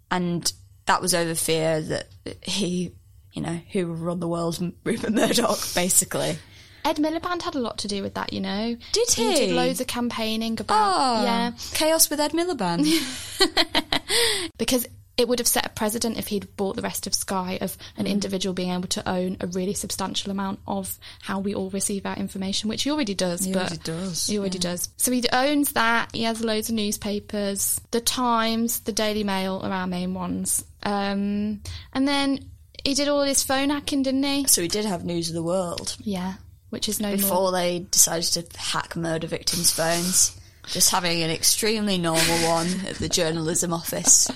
And 0.10 0.50
that 0.86 1.02
was 1.02 1.14
over 1.14 1.36
fear 1.36 1.82
that 1.82 2.08
he, 2.44 2.94
you 3.34 3.42
know, 3.42 3.60
who 3.74 3.88
would 3.90 4.00
run 4.00 4.20
the 4.22 4.28
world, 4.30 4.58
Rupert 4.86 5.12
Murdoch, 5.12 5.60
basically. 5.76 6.38
Ed 6.86 6.96
Miliband 6.96 7.42
had 7.42 7.56
a 7.56 7.60
lot 7.60 7.78
to 7.80 7.90
do 7.90 8.02
with 8.02 8.14
that, 8.14 8.32
you 8.32 8.40
know. 8.40 8.78
Did 8.94 9.10
He 9.12 9.28
he? 9.34 9.36
did 9.48 9.54
loads 9.54 9.82
of 9.82 9.88
campaigning 9.88 10.58
about 10.62 10.94
Oh, 10.96 11.24
yeah, 11.26 11.52
Chaos 11.74 12.10
with 12.10 12.22
Ed 12.22 12.32
Miliband. 12.32 12.86
because 14.58 14.88
it 15.18 15.28
would 15.28 15.40
have 15.40 15.48
set 15.48 15.66
a 15.66 15.70
precedent 15.70 16.18
if 16.18 16.28
he'd 16.28 16.56
bought 16.58 16.76
the 16.76 16.82
rest 16.82 17.08
of 17.08 17.14
Sky 17.16 17.58
of 17.62 17.78
an 17.98 18.06
individual 18.06 18.54
being 18.54 18.72
able 18.72 18.88
to 18.90 19.08
own 19.10 19.38
a 19.40 19.48
really 19.48 19.74
substantial 19.74 20.30
amount 20.32 20.60
of 20.68 20.98
how 21.22 21.40
we 21.40 21.56
all 21.56 21.70
receive 21.70 22.06
our 22.06 22.18
information, 22.18 22.68
which 22.70 22.84
he 22.84 22.92
already 22.92 23.14
does. 23.14 23.46
He 23.46 23.54
but 23.54 23.62
already 23.62 23.78
does, 23.78 24.28
He 24.28 24.38
already 24.38 24.60
does. 24.60 24.90
So 24.98 25.12
he 25.12 25.24
owns 25.32 25.72
that. 25.72 26.10
He 26.14 26.24
has 26.24 26.44
loads 26.44 26.68
of 26.70 26.76
newspapers. 26.76 27.80
The 27.92 28.02
Times, 28.02 28.82
the 28.82 28.92
Daily 28.92 29.24
Mail 29.24 29.62
are 29.64 29.72
our 29.72 29.88
main 29.88 30.14
ones. 30.14 30.66
Um, 30.84 31.62
and 31.94 32.08
then 32.08 32.50
he 32.84 32.94
did 32.94 33.08
all 33.08 33.22
his 33.24 33.42
phone 33.42 33.70
hacking, 33.70 34.04
didn't 34.04 34.24
he? 34.24 34.46
so 34.48 34.62
he 34.62 34.68
did 34.68 34.86
have 34.86 35.06
News 35.06 35.30
of 35.30 35.36
the 35.36 35.44
World 35.44 35.96
Yeah, 36.02 36.34
which 36.70 36.90
is 36.90 37.00
no 37.00 37.08
more. 37.10 37.18
before 37.18 37.52
they 37.52 37.80
decided 37.90 38.50
to 38.52 38.60
hack 38.60 38.96
murder 38.96 39.28
victims' 39.28 39.72
phones. 39.72 40.38
Just 40.68 40.90
having 40.92 41.22
an 41.24 41.30
extremely 41.30 41.98
normal 41.98 42.38
one 42.50 42.68
at 42.88 42.96
the 42.96 43.08
journalism 43.10 43.72
office. 43.74 44.30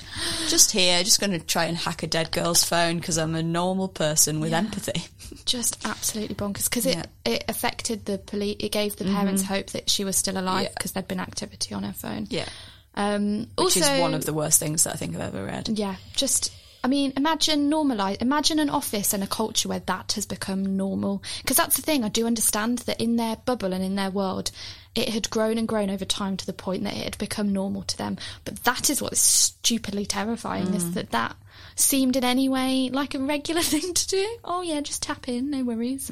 Just 0.47 0.71
here, 0.71 1.03
just 1.03 1.19
going 1.19 1.31
to 1.31 1.39
try 1.39 1.65
and 1.65 1.75
hack 1.77 2.03
a 2.03 2.07
dead 2.07 2.31
girl's 2.31 2.63
phone 2.63 2.97
because 2.97 3.17
I'm 3.17 3.35
a 3.35 3.43
normal 3.43 3.87
person 3.87 4.39
with 4.39 4.53
empathy. 4.53 5.05
just 5.45 5.85
absolutely 5.85 6.35
bonkers 6.35 6.69
because 6.69 6.85
it, 6.85 6.95
Yeah. 6.97 7.05
it 7.33 7.43
affected 7.47 8.05
the 8.05 8.17
police. 8.17 8.57
It 8.59 8.71
gave 8.71 8.95
the 8.95 9.05
parents 9.05 9.43
hope 9.43 9.67
that 9.71 9.89
she 9.89 10.03
was 10.03 10.15
still 10.15 10.37
alive 10.37 10.63
Yeah. 10.63 10.69
because 10.75 10.91
there'd 10.91 11.07
been 11.07 11.19
activity 11.19 11.73
on 11.73 11.83
her 11.83 11.93
phone. 11.93 12.27
Yeah. 12.29 12.47
Um, 12.95 13.39
Which 13.57 13.77
also, 13.77 13.79
is 13.81 14.01
one 14.01 14.13
of 14.13 14.25
the 14.25 14.33
worst 14.33 14.59
things 14.59 14.83
that 14.83 14.93
I 14.93 14.97
think 14.97 15.15
I've 15.15 15.21
ever 15.33 15.45
read. 15.45 15.69
yeah, 15.69 15.95
just. 16.15 16.51
I 16.83 16.87
mean, 16.87 17.13
imagine 17.17 17.69
normalize. 17.69 18.21
Imagine 18.21 18.59
an 18.59 18.69
office 18.69 19.13
and 19.13 19.23
a 19.23 19.27
culture 19.27 19.67
where 19.67 19.79
that 19.81 20.13
has 20.13 20.25
become 20.25 20.77
normal. 20.77 21.21
Because 21.41 21.57
that's 21.57 21.75
the 21.75 21.81
thing. 21.81 22.03
I 22.03 22.09
do 22.09 22.25
understand 22.25 22.79
that 22.79 23.01
in 23.01 23.17
their 23.17 23.35
bubble 23.35 23.73
and 23.73 23.83
in 23.83 23.95
their 23.95 24.09
world, 24.09 24.51
it 24.95 25.09
had 25.09 25.29
grown 25.29 25.57
and 25.57 25.67
grown 25.67 25.89
over 25.89 26.05
time 26.05 26.37
to 26.37 26.45
the 26.45 26.53
point 26.53 26.83
that 26.83 26.95
it 26.95 27.03
had 27.03 27.17
become 27.17 27.51
normal 27.53 27.83
to 27.83 27.97
them. 27.97 28.17
But 28.45 28.63
that 28.63 28.89
is 28.89 29.01
what 29.01 29.13
is 29.13 29.19
stupidly 29.19 30.05
terrifying. 30.05 30.73
Is 30.73 30.93
that 30.93 31.11
that 31.11 31.35
seemed 31.75 32.15
in 32.15 32.23
any 32.23 32.49
way 32.49 32.89
like 32.91 33.13
a 33.13 33.19
regular 33.19 33.61
thing 33.73 33.93
to 33.93 34.07
do? 34.07 34.37
Oh 34.43 34.61
yeah, 34.61 34.81
just 34.81 35.03
tap 35.03 35.27
in, 35.27 35.49
no 35.49 35.63
worries. 35.63 36.09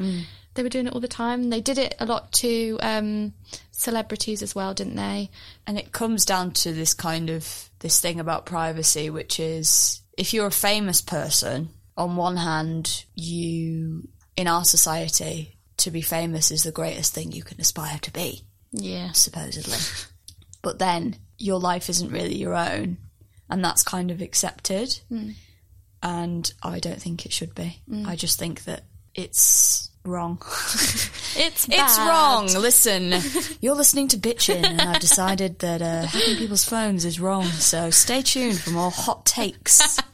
They 0.53 0.63
were 0.63 0.69
doing 0.69 0.87
it 0.87 0.93
all 0.93 0.99
the 0.99 1.07
time. 1.07 1.49
They 1.49 1.61
did 1.61 1.77
it 1.77 1.95
a 1.99 2.05
lot 2.05 2.31
to 2.33 2.79
um, 2.81 3.33
celebrities 3.71 4.41
as 4.41 4.55
well, 4.55 4.73
didn't 4.73 4.95
they? 4.95 5.29
And 5.67 5.77
it 5.77 5.91
comes 5.91 6.25
down 6.25 6.51
to 6.51 6.73
this 6.73 6.95
kind 6.95 7.29
of 7.29 7.69
this 7.79 7.99
thing 7.99 8.19
about 8.19 8.47
privacy, 8.47 9.11
which 9.11 9.39
is 9.39 10.01
if 10.17 10.33
you're 10.33 10.47
a 10.47 10.51
famous 10.51 10.99
person, 11.01 11.69
on 11.95 12.15
one 12.15 12.37
hand, 12.37 13.05
you 13.15 14.07
in 14.35 14.47
our 14.47 14.63
society, 14.65 15.57
to 15.77 15.91
be 15.91 16.01
famous 16.01 16.51
is 16.51 16.63
the 16.63 16.71
greatest 16.71 17.13
thing 17.13 17.31
you 17.31 17.43
can 17.43 17.59
aspire 17.61 17.97
to 17.99 18.11
be, 18.11 18.43
Yeah. 18.71 19.11
supposedly. 19.13 19.77
but 20.61 20.79
then 20.79 21.15
your 21.37 21.59
life 21.59 21.89
isn't 21.89 22.11
really 22.11 22.35
your 22.35 22.55
own, 22.55 22.97
and 23.49 23.63
that's 23.63 23.83
kind 23.83 24.11
of 24.11 24.21
accepted. 24.21 24.99
Hmm. 25.09 25.31
And 26.03 26.51
I 26.61 26.79
don't 26.79 27.01
think 27.01 27.25
it 27.25 27.33
should 27.33 27.55
be. 27.55 27.81
Hmm. 27.89 28.05
I 28.07 28.15
just 28.15 28.37
think 28.37 28.63
that 28.65 28.83
it's 29.15 29.86
wrong. 30.07 30.41
It's 31.39 31.67
It's 31.69 31.99
wrong. 31.99 32.47
Listen, 32.47 33.13
you're 33.61 33.75
listening 33.75 34.07
to 34.07 34.17
Bitchin', 34.17 34.65
and 34.65 34.81
I've 34.81 34.99
decided 34.99 35.59
that 35.59 35.83
uh, 35.83 36.07
hacking 36.07 36.35
people's 36.37 36.65
phones 36.65 37.05
is 37.05 37.19
wrong. 37.19 37.43
So 37.43 37.91
stay 37.91 38.23
tuned 38.23 38.59
for 38.59 38.71
more 38.71 38.89
hot 38.91 39.25
takes. 39.25 39.99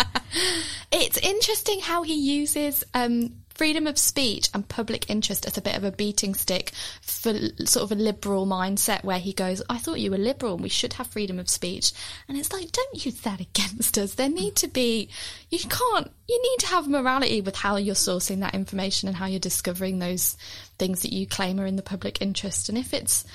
It's 0.96 1.18
interesting 1.18 1.80
how 1.80 2.04
he 2.04 2.14
uses 2.14 2.84
um, 2.94 3.34
freedom 3.56 3.88
of 3.88 3.98
speech 3.98 4.50
and 4.54 4.68
public 4.68 5.10
interest 5.10 5.46
as 5.46 5.58
a 5.58 5.62
bit 5.62 5.76
of 5.76 5.84
a 5.84 5.92
beating 5.92 6.34
stick 6.34 6.72
for 7.02 7.34
sort 7.66 7.84
of 7.84 7.92
a 7.92 8.02
liberal 8.02 8.46
mindset 8.46 9.04
where 9.04 9.20
he 9.20 9.34
goes, 9.34 9.62
I 9.70 9.78
thought 9.78 10.00
you 10.00 10.12
were 10.12 10.18
liberal 10.18 10.54
and 10.54 10.64
we 10.64 10.70
should 10.70 10.94
have 10.94 11.08
freedom 11.08 11.40
of 11.40 11.50
speech. 11.50 11.92
And 12.28 12.38
it's 12.38 12.52
like, 12.52 12.72
don't 12.72 13.06
use 13.06 13.22
that 13.22 13.40
against 13.56 13.98
us. 13.98 14.16
There 14.16 14.30
need 14.30 14.56
to 14.58 14.68
be, 14.68 15.10
you 15.50 15.60
can't, 15.60 16.12
you 16.28 16.42
need 16.42 16.60
to 16.60 16.68
have 16.68 16.88
morality 16.88 17.42
with 17.42 17.56
how 17.56 17.78
you're 17.78 17.96
sourcing 17.96 18.40
that 18.40 18.56
information 18.56 19.08
and 19.08 19.18
how 19.18 19.26
you're 19.26 19.40
discovering 19.40 20.00
those 20.00 20.38
things 20.78 21.02
that 21.02 21.14
you 21.14 21.28
claim 21.28 21.60
are 21.60 21.66
in 21.66 21.76
the 21.76 21.82
public 21.82 22.22
interest. 22.22 22.70
And 22.70 22.78
if 22.78 22.94
it's, 22.94 23.26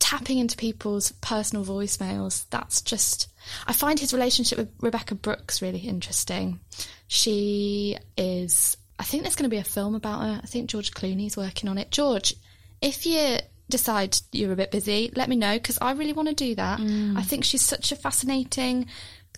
tapping 0.00 0.38
into 0.38 0.56
people's 0.56 1.12
personal 1.20 1.64
voicemails. 1.64 2.46
That's 2.50 2.82
just. 2.82 3.28
I 3.66 3.72
find 3.72 4.00
his 4.00 4.12
relationship 4.12 4.58
with 4.58 4.72
Rebekah 4.80 5.14
Brooks 5.14 5.62
really 5.62 5.78
interesting. 5.78 6.58
She 7.06 7.96
is. 8.16 8.76
I 9.00 9.02
think 9.02 9.22
there's 9.22 9.34
going 9.34 9.48
to 9.48 9.54
be 9.54 9.60
a 9.60 9.64
film 9.64 9.94
about 9.94 10.20
her. 10.20 10.40
I 10.42 10.46
think 10.46 10.68
George 10.68 10.90
Clooney's 10.90 11.34
working 11.34 11.70
on 11.70 11.78
it. 11.78 11.90
George, 11.90 12.34
if 12.82 13.06
you 13.06 13.38
decide 13.70 14.18
you're 14.30 14.52
a 14.52 14.56
bit 14.56 14.70
busy, 14.70 15.10
let 15.16 15.26
me 15.26 15.36
know 15.36 15.54
because 15.54 15.78
I 15.80 15.92
really 15.92 16.12
want 16.12 16.28
to 16.28 16.34
do 16.34 16.54
that. 16.56 16.80
Mm. 16.80 17.16
I 17.16 17.22
think 17.22 17.44
she's 17.44 17.62
such 17.62 17.92
a 17.92 17.96
fascinating 17.96 18.88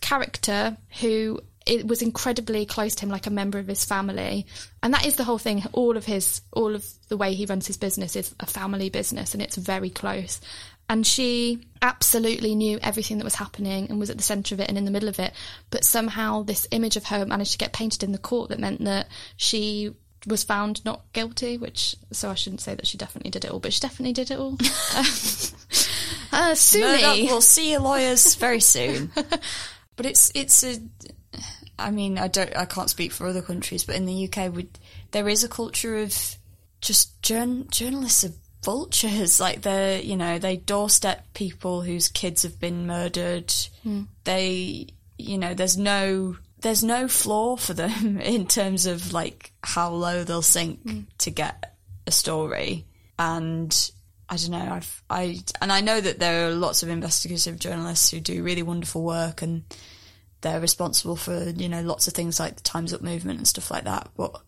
character 0.01 0.77
who 1.01 1.41
it 1.65 1.87
was 1.87 2.03
incredibly 2.03 2.67
close 2.67 2.97
to 2.97 3.07
him 3.07 3.09
like 3.09 3.29
a 3.29 3.31
member 3.31 3.61
of 3.61 3.69
his 3.69 3.85
family 3.85 4.47
and 4.83 4.93
that 4.93 5.07
is 5.07 5.15
the 5.15 5.23
whole 5.23 5.39
thing 5.39 5.63
all 5.73 5.97
of 5.97 6.05
his 6.05 6.41
all 6.53 6.75
of 6.75 6.85
the 7.07 7.17
way 7.17 7.35
he 7.35 7.47
runs 7.47 7.69
his 7.69 7.77
business 7.77 8.17
is 8.17 8.35
a 8.41 8.47
family 8.47 8.91
business 8.91 9.33
and 9.33 9.41
it's 9.41 9.55
very 9.55 9.89
close 9.89 10.41
and 10.93 11.07
she 11.07 11.59
absolutely 11.81 12.55
knew 12.55 12.79
everything 12.83 13.19
that 13.19 13.25
was 13.25 13.35
happening 13.35 13.89
and 13.89 13.99
was 13.99 14.11
at 14.11 14.17
the 14.17 14.23
centre 14.23 14.55
of 14.55 14.61
it 14.61 14.69
and 14.69 14.77
in 14.77 14.85
the 14.85 14.91
middle 14.91 15.09
of 15.09 15.19
it 15.19 15.33
but 15.71 15.85
somehow 15.85 16.43
this 16.43 16.69
image 16.71 16.97
of 16.97 17.05
her 17.05 17.25
managed 17.25 17.53
to 17.53 17.59
get 17.59 17.73
painted 17.73 18.03
in 18.03 18.13
the 18.13 18.19
court 18.19 18.51
that 18.51 18.61
meant 18.61 18.85
that 18.85 19.09
she 19.37 19.95
was 20.27 20.45
found 20.45 20.85
not 20.85 21.03
guilty 21.13 21.57
which 21.57 21.97
so 22.13 22.31
I 22.31 22.35
shouldn't 22.35 22.61
say 22.61 22.75
that 22.75 22.87
she 22.87 22.99
definitely 22.99 23.31
did 23.31 23.45
it 23.45 23.51
all 23.51 23.59
but 23.59 23.73
she 23.73 23.81
definitely 23.81 24.13
did 24.13 24.31
it 24.31 24.39
all 24.39 24.53
uh, 26.33 26.55
we'll 27.29 27.41
see 27.41 27.73
your 27.73 27.81
lawyers 27.81 28.35
very 28.37 28.61
soon. 28.61 29.11
but 29.97 30.07
it's 30.07 30.33
it's 30.35 30.65
a. 30.65 30.79
I 31.79 31.91
mean, 31.91 32.19
I 32.19 32.29
don't. 32.29 32.57
I 32.57 32.65
can't 32.65 32.91
speak 32.91 33.13
for 33.13 33.27
other 33.27 33.43
countries, 33.43 33.85
but 33.85 33.97
in 33.97 34.07
the 34.07 34.29
UK, 34.29 34.55
we, 34.55 34.69
there 35.11 35.29
is 35.29 35.45
a 35.45 35.49
culture 35.49 35.99
of 35.99 36.37
just 36.81 37.23
journ, 37.23 37.69
journalists 37.71 38.25
are 38.25 38.33
vultures. 38.63 39.41
Like 39.41 39.63
they're, 39.63 40.01
you 40.01 40.17
know, 40.17 40.39
they 40.39 40.57
doorstep 40.57 41.35
people 41.35 41.83
whose 41.83 42.09
kids 42.09 42.43
have 42.43 42.59
been 42.61 42.87
murdered. 42.87 43.53
They, 44.25 44.89
you 45.19 45.39
know, 45.39 45.55
there's 45.55 45.77
no 45.77 46.37
there's 46.61 46.85
no 46.85 47.09
flaw 47.09 47.57
for 47.57 47.75
them 47.75 48.21
in 48.21 48.47
terms 48.47 48.87
of 48.87 49.13
like 49.13 49.53
how 49.63 49.91
low 49.91 50.25
they'll 50.25 50.43
sink 50.43 50.81
to 51.19 51.31
get 51.31 51.75
a 52.07 52.11
story. 52.13 52.87
And 53.19 53.91
I 54.29 54.37
don't 54.37 54.51
know. 54.51 54.73
I've 54.73 55.03
I 55.11 55.43
and 55.61 55.71
I 55.71 55.81
know 55.81 56.01
that 56.01 56.19
there 56.19 56.49
are 56.49 56.53
lots 56.53 56.83
of 56.83 56.89
investigative 56.89 57.59
journalists 57.59 58.11
who 58.11 58.21
do 58.21 58.43
really 58.43 58.63
wonderful 58.63 59.03
work 59.03 59.43
and 59.43 59.65
they're 60.41 60.61
responsible 60.61 61.17
for 61.17 61.51
you 61.51 61.69
know 61.69 61.83
lots 61.83 62.09
of 62.09 62.15
things 62.15 62.41
like 62.41 62.57
the 62.57 62.63
Times 62.63 62.93
Up 62.95 63.03
movement 63.03 63.39
and 63.39 63.49
stuff 63.49 63.71
like 63.71 63.85
that. 63.85 64.09
But 64.17 64.41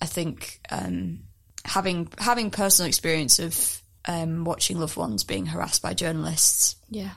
I 0.00 0.06
think 0.06 0.60
um, 0.70 1.20
having 1.64 2.08
having 2.18 2.50
personal 2.50 2.88
experience 2.88 3.38
of 3.38 3.80
um, 4.06 4.44
watching 4.44 4.78
loved 4.78 4.96
ones 4.96 5.24
being 5.24 5.46
harassed 5.46 5.82
by 5.82 5.94
journalists 5.94 6.76
yeah 6.90 7.12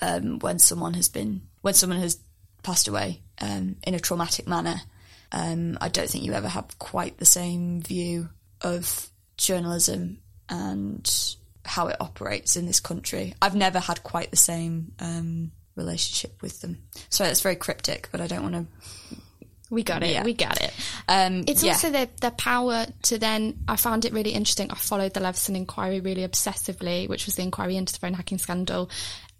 um, 0.00 0.38
when 0.40 0.58
someone 0.58 0.94
has 0.94 1.08
been 1.08 1.42
when 1.62 1.74
someone 1.74 2.00
has 2.00 2.18
passed 2.62 2.88
away 2.88 3.22
um, 3.40 3.76
in 3.84 3.94
a 3.94 4.00
traumatic 4.00 4.46
manner. 4.46 4.80
Um, 5.32 5.78
I 5.80 5.88
don't 5.88 6.08
think 6.08 6.24
you 6.24 6.32
ever 6.32 6.48
have 6.48 6.78
quite 6.78 7.18
the 7.18 7.24
same 7.24 7.82
view 7.82 8.28
of 8.60 9.08
journalism 9.36 10.18
and 10.48 11.36
how 11.64 11.86
it 11.88 11.96
operates 12.00 12.56
in 12.56 12.66
this 12.66 12.80
country. 12.80 13.34
I've 13.40 13.54
never 13.54 13.78
had 13.78 14.02
quite 14.02 14.30
the 14.30 14.36
same 14.36 14.92
um, 14.98 15.52
relationship 15.76 16.42
with 16.42 16.60
them. 16.60 16.78
Sorry, 17.10 17.28
that's 17.28 17.42
very 17.42 17.56
cryptic, 17.56 18.08
but 18.10 18.20
I 18.20 18.26
don't 18.26 18.42
want 18.42 18.54
to. 18.54 19.16
We 19.70 19.82
got 19.84 20.02
it 20.02 20.10
Yeah. 20.10 20.24
we 20.24 20.34
got 20.34 20.60
it 20.60 20.72
Um, 21.08 21.44
It's 21.46 21.62
yeah. 21.62 21.72
also 21.72 21.90
the, 21.90 22.08
their 22.20 22.32
power 22.32 22.86
to 23.04 23.18
then. 23.18 23.58
I 23.68 23.76
found 23.76 24.04
it 24.04 24.12
really 24.12 24.32
interesting. 24.32 24.70
I 24.70 24.74
followed 24.74 25.14
the 25.14 25.20
Leveson 25.20 25.54
inquiry 25.56 26.00
really 26.00 26.26
obsessively, 26.26 27.08
which 27.08 27.26
was 27.26 27.36
the 27.36 27.42
inquiry 27.42 27.76
into 27.76 27.92
the 27.92 28.00
phone 28.00 28.14
hacking 28.14 28.38
scandal. 28.38 28.90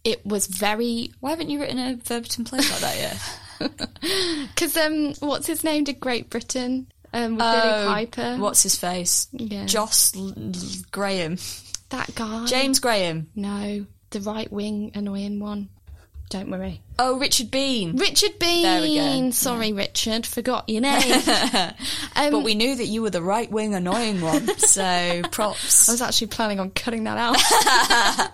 It 0.05 0.25
was 0.25 0.47
very 0.47 1.11
Why 1.21 1.31
haven't 1.31 1.51
you 1.51 1.61
written 1.61 1.79
a 1.79 1.97
verbatim 1.97 2.45
play 2.45 2.61
like 2.61 2.81
that 2.81 2.97
yet? 2.97 3.19
because 4.55 4.77
um, 4.77 5.13
what's 5.21 5.47
his 5.47 5.65
name 5.65 5.85
did 5.85 6.01
Great 6.01 6.31
Britain 6.31 6.87
um, 7.13 7.33
with 7.33 7.41
Billie 7.41 7.61
Oh, 7.63 7.87
Piper. 7.89 8.37
What's 8.39 8.63
his 8.63 8.77
face? 8.79 9.29
Yeah. 9.33 9.67
Joss 9.67 10.17
L- 10.17 10.33
L- 10.37 10.53
Graham. 10.91 11.37
that 11.91 12.15
guy? 12.15 12.47
James 12.47 12.79
Graham. 12.79 13.29
No, 13.35 13.85
the 14.11 14.21
right 14.21 14.51
wing 14.51 14.93
annoying 14.95 15.41
one. 15.41 15.69
Don't 16.31 16.49
worry. 16.49 16.81
Oh, 16.97 17.19
Richard 17.19 17.51
Bean. 17.51 17.97
Richard 17.97 18.39
Bean. 18.39 18.63
There 18.63 18.83
we 18.83 18.95
go. 18.95 19.31
Sorry, 19.33 19.73
Richard, 19.73 20.25
forgot 20.25 20.69
your 20.69 20.81
name. 20.83 21.13
um, 22.15 22.31
but 22.31 22.45
we 22.45 22.55
knew 22.55 22.77
that 22.77 22.87
you 22.87 23.03
were 23.03 23.11
the 23.11 23.21
right 23.23 23.51
wing 23.51 23.75
annoying 23.75 24.21
one, 24.21 24.47
so 24.59 25.23
props. 25.33 25.89
I 25.89 25.93
was 25.93 26.01
actually 26.01 26.29
planning 26.29 26.61
on 26.61 26.71
cutting 26.71 27.05
that 27.05 27.19
out. 27.19 28.31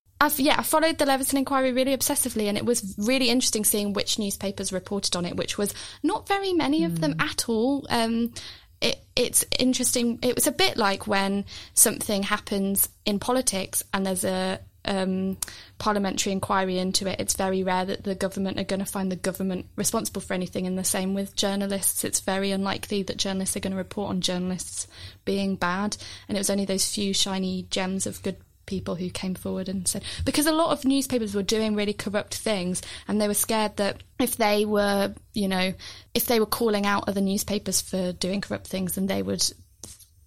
I've, 0.22 0.40
yeah, 0.40 0.54
I 0.58 0.62
followed 0.62 0.96
the 0.96 1.04
Leveson 1.04 1.36
inquiry 1.36 1.72
really 1.72 1.94
obsessively, 1.94 2.48
and 2.48 2.56
it 2.56 2.64
was 2.64 2.94
really 2.96 3.28
interesting 3.28 3.64
seeing 3.64 3.92
which 3.92 4.18
newspapers 4.18 4.72
reported 4.72 5.14
on 5.14 5.26
it, 5.26 5.36
which 5.36 5.58
was 5.58 5.74
not 6.02 6.26
very 6.26 6.54
many 6.54 6.84
of 6.84 6.98
them 7.02 7.14
at 7.18 7.46
all. 7.50 7.86
Um, 7.90 8.32
it, 8.80 9.04
it's 9.16 9.44
interesting. 9.58 10.18
It 10.22 10.34
was 10.34 10.46
a 10.46 10.52
bit 10.52 10.78
like 10.78 11.06
when 11.06 11.44
something 11.74 12.22
happens 12.22 12.88
in 13.04 13.18
politics 13.18 13.82
and 13.92 14.06
there's 14.06 14.24
a 14.24 14.60
um, 14.84 15.36
parliamentary 15.78 16.32
inquiry 16.32 16.78
into 16.78 17.06
it. 17.06 17.20
It's 17.20 17.34
very 17.34 17.62
rare 17.62 17.84
that 17.84 18.04
the 18.04 18.14
government 18.14 18.58
are 18.58 18.64
going 18.64 18.80
to 18.80 18.86
find 18.86 19.10
the 19.10 19.16
government 19.16 19.66
responsible 19.76 20.20
for 20.20 20.34
anything. 20.34 20.66
And 20.66 20.78
the 20.78 20.84
same 20.84 21.14
with 21.14 21.36
journalists. 21.36 22.04
It's 22.04 22.20
very 22.20 22.50
unlikely 22.50 23.02
that 23.04 23.16
journalists 23.16 23.56
are 23.56 23.60
going 23.60 23.72
to 23.72 23.76
report 23.76 24.10
on 24.10 24.20
journalists 24.20 24.86
being 25.24 25.56
bad. 25.56 25.96
And 26.28 26.36
it 26.36 26.40
was 26.40 26.50
only 26.50 26.64
those 26.64 26.92
few 26.92 27.14
shiny 27.14 27.66
gems 27.70 28.06
of 28.06 28.22
good 28.22 28.36
people 28.66 28.94
who 28.94 29.10
came 29.10 29.34
forward 29.34 29.68
and 29.68 29.86
said 29.86 30.02
because 30.24 30.46
a 30.46 30.52
lot 30.52 30.70
of 30.70 30.86
newspapers 30.86 31.34
were 31.34 31.42
doing 31.42 31.74
really 31.74 31.92
corrupt 31.92 32.34
things 32.34 32.80
and 33.06 33.20
they 33.20 33.28
were 33.28 33.34
scared 33.34 33.76
that 33.76 34.02
if 34.18 34.36
they 34.38 34.64
were 34.64 35.12
you 35.34 35.48
know 35.48 35.74
if 36.14 36.24
they 36.24 36.40
were 36.40 36.46
calling 36.46 36.86
out 36.86 37.06
other 37.06 37.20
newspapers 37.20 37.82
for 37.82 38.12
doing 38.12 38.40
corrupt 38.40 38.66
things 38.66 38.94
then 38.94 39.06
they 39.06 39.22
would 39.22 39.44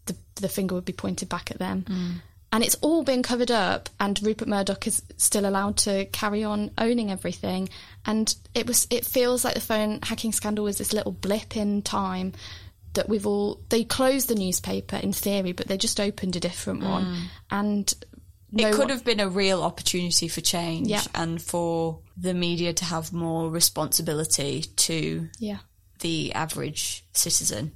the, 0.05 0.15
the 0.35 0.49
finger 0.49 0.75
would 0.75 0.85
be 0.85 0.93
pointed 0.93 1.27
back 1.27 1.49
at 1.49 1.57
them 1.57 1.83
and 2.51 2.63
it's 2.63 2.75
all 2.75 3.03
been 3.03 3.23
covered 3.23 3.51
up 3.51 3.89
and 3.99 4.21
Rupert 4.23 4.47
Murdoch 4.47 4.87
is 4.87 5.01
still 5.17 5.45
allowed 5.47 5.77
to 5.77 6.05
carry 6.05 6.43
on 6.43 6.71
owning 6.77 7.11
everything 7.11 7.69
and 8.05 8.33
it 8.53 8.67
was 8.67 8.87
it 8.89 9.05
feels 9.05 9.43
like 9.43 9.53
the 9.53 9.59
phone 9.61 9.99
hacking 10.03 10.31
scandal 10.31 10.65
was 10.65 10.77
this 10.77 10.93
little 10.93 11.11
blip 11.11 11.55
in 11.57 11.81
time 11.81 12.33
that 12.93 13.09
we've 13.09 13.27
all 13.27 13.59
they 13.69 13.83
closed 13.83 14.27
the 14.27 14.35
newspaper 14.35 14.95
in 14.95 15.13
theory 15.13 15.51
but 15.51 15.67
they 15.67 15.77
just 15.77 15.99
opened 15.99 16.35
a 16.35 16.39
different 16.39 16.81
one 16.81 17.05
mm. 17.05 17.21
and 17.51 17.93
no 18.51 18.67
it 18.67 18.71
could 18.71 18.79
one- 18.79 18.89
have 18.89 19.03
been 19.03 19.19
a 19.19 19.29
real 19.29 19.61
opportunity 19.61 20.27
for 20.27 20.41
change 20.41 20.87
Yeah. 20.87 21.03
and 21.13 21.41
for 21.41 21.99
the 22.15 22.33
media 22.33 22.73
to 22.73 22.85
have 22.85 23.13
more 23.13 23.49
responsibility 23.49 24.61
to 24.77 25.27
yeah 25.39 25.57
the 25.99 26.33
average 26.33 27.03
citizen. 27.13 27.71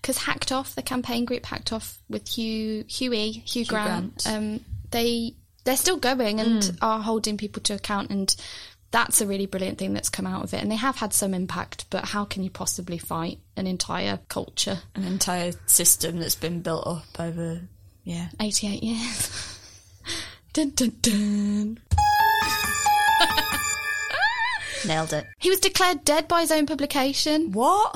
Because 0.00 0.18
hacked 0.18 0.52
off 0.52 0.74
the 0.74 0.82
campaign 0.82 1.24
group 1.24 1.44
hacked 1.46 1.72
off 1.72 1.98
with 2.08 2.28
Hugh 2.28 2.84
Huey 2.88 3.30
Hugh, 3.46 3.64
Grant. 3.66 4.22
Grant. 4.24 4.26
Um, 4.26 4.64
they 4.90 5.34
they're 5.64 5.76
still 5.76 5.98
going 5.98 6.40
and 6.40 6.76
are 6.80 7.00
holding 7.00 7.36
people 7.36 7.62
to 7.64 7.74
account 7.74 8.10
and 8.10 8.34
that's 8.90 9.20
a 9.20 9.26
really 9.26 9.44
brilliant 9.44 9.76
thing 9.76 9.92
that's 9.92 10.08
come 10.08 10.26
out 10.26 10.42
of 10.44 10.54
it 10.54 10.62
and 10.62 10.70
they 10.72 10.76
have 10.76 10.96
had 10.96 11.12
some 11.12 11.34
impact 11.34 11.84
but 11.90 12.06
how 12.06 12.24
can 12.24 12.42
you 12.42 12.48
possibly 12.48 12.96
fight 12.96 13.38
an 13.56 13.66
entire 13.66 14.18
culture 14.30 14.78
An 14.94 15.04
entire 15.04 15.52
system 15.66 16.18
that's 16.20 16.34
been 16.36 16.62
built 16.62 16.86
up 16.86 17.04
over, 17.20 17.60
yeah. 18.04 18.28
88 18.40 18.82
years 18.82 19.58
dun, 20.54 20.70
dun, 20.70 20.92
dun. 21.02 21.78
Nailed 24.86 25.12
it. 25.12 25.26
he 25.38 25.50
was 25.50 25.60
declared 25.60 26.04
dead 26.04 26.28
by 26.28 26.40
his 26.40 26.52
own 26.52 26.64
publication 26.64 27.52
What? 27.52 27.94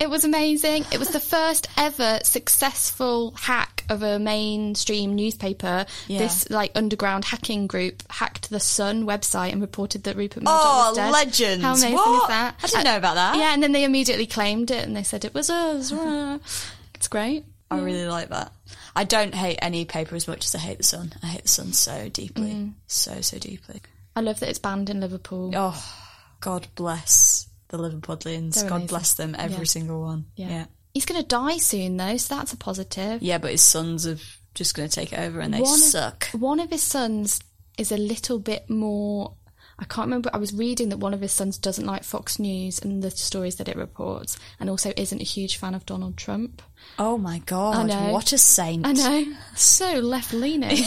It 0.00 0.08
was 0.08 0.24
amazing. 0.24 0.86
It 0.90 0.98
was 0.98 1.10
the 1.10 1.20
first 1.20 1.68
ever 1.76 2.20
successful 2.22 3.32
hack 3.32 3.84
of 3.90 4.02
a 4.02 4.18
mainstream 4.18 5.14
newspaper. 5.14 5.84
Yeah. 6.08 6.20
This 6.20 6.48
like 6.48 6.72
underground 6.74 7.26
hacking 7.26 7.66
group 7.66 8.02
hacked 8.10 8.48
the 8.48 8.60
Sun 8.60 9.04
website 9.04 9.52
and 9.52 9.60
reported 9.60 10.04
that 10.04 10.16
Rupert 10.16 10.42
Murdoch 10.42 10.58
Oh, 10.62 10.88
was 10.88 10.96
dead. 10.96 11.10
legends. 11.12 11.62
How 11.62 11.72
amazing 11.72 11.92
What? 11.92 12.22
is 12.22 12.28
that? 12.28 12.54
I 12.62 12.66
didn't 12.66 12.80
uh, 12.86 12.90
know 12.92 12.96
about 12.96 13.14
that. 13.16 13.36
Yeah, 13.36 13.52
and 13.52 13.62
then 13.62 13.72
they 13.72 13.84
immediately 13.84 14.26
claimed 14.26 14.70
it 14.70 14.86
and 14.86 14.96
they 14.96 15.02
said 15.02 15.26
it 15.26 15.34
was 15.34 15.50
us. 15.50 15.92
it's 16.94 17.08
great. 17.08 17.44
I 17.70 17.78
really 17.80 18.06
like 18.06 18.30
that. 18.30 18.52
I 18.96 19.04
don't 19.04 19.34
hate 19.34 19.58
any 19.60 19.84
paper 19.84 20.16
as 20.16 20.26
much 20.26 20.46
as 20.46 20.54
I 20.54 20.58
hate 20.58 20.78
the 20.78 20.84
Sun. 20.84 21.12
I 21.22 21.26
hate 21.26 21.42
the 21.42 21.48
Sun 21.48 21.74
so 21.74 22.08
deeply. 22.08 22.50
Mm. 22.52 22.72
So, 22.86 23.20
so 23.20 23.38
deeply. 23.38 23.82
I 24.16 24.22
love 24.22 24.40
that 24.40 24.48
it's 24.48 24.58
banned 24.58 24.88
in 24.90 25.00
Liverpool. 25.00 25.52
Oh, 25.54 25.94
God 26.40 26.66
bless 26.74 27.29
the 27.70 27.78
Liverpudlians. 27.78 28.54
They're 28.54 28.64
God 28.68 28.76
amazing. 28.76 28.86
bless 28.88 29.14
them, 29.14 29.34
every 29.38 29.58
Yeah. 29.58 29.64
single 29.64 30.00
one. 30.02 30.26
Yeah. 30.36 30.48
yeah. 30.48 30.64
He's 30.94 31.04
going 31.06 31.20
to 31.20 31.26
die 31.26 31.58
soon 31.58 31.96
though, 31.96 32.16
so 32.16 32.34
that's 32.36 32.52
a 32.52 32.56
positive. 32.56 33.22
Yeah, 33.22 33.38
but 33.38 33.52
his 33.52 33.62
sons 33.62 34.06
are 34.06 34.18
just 34.54 34.74
going 34.74 34.88
to 34.88 34.94
take 34.94 35.12
it 35.12 35.18
over 35.18 35.40
and 35.40 35.54
they 35.54 35.60
One 35.60 35.74
of- 35.74 35.80
suck. 35.84 36.28
One 36.32 36.60
of 36.60 36.70
his 36.70 36.82
sons 36.82 37.40
is 37.78 37.92
a 37.92 37.96
little 37.96 38.38
bit 38.40 38.68
more. 38.68 39.34
I 39.80 39.84
can't 39.84 40.06
remember. 40.06 40.28
I 40.34 40.36
was 40.36 40.52
reading 40.52 40.90
that 40.90 40.98
one 40.98 41.14
of 41.14 41.22
his 41.22 41.32
sons 41.32 41.56
doesn't 41.56 41.86
like 41.86 42.04
Fox 42.04 42.38
News 42.38 42.78
and 42.80 43.02
the 43.02 43.10
stories 43.10 43.56
that 43.56 43.66
it 43.68 43.76
reports, 43.76 44.38
and 44.60 44.68
also 44.68 44.92
isn't 44.96 45.20
a 45.20 45.24
huge 45.24 45.56
fan 45.56 45.74
of 45.74 45.86
Donald 45.86 46.18
Trump. 46.18 46.60
Oh 46.98 47.16
my 47.16 47.38
God. 47.40 47.88
What 48.12 48.32
a 48.32 48.38
saint. 48.38 48.86
I 48.86 48.92
know, 48.92 49.24
so 49.54 49.94
left 50.00 50.32
leaning. 50.34 50.76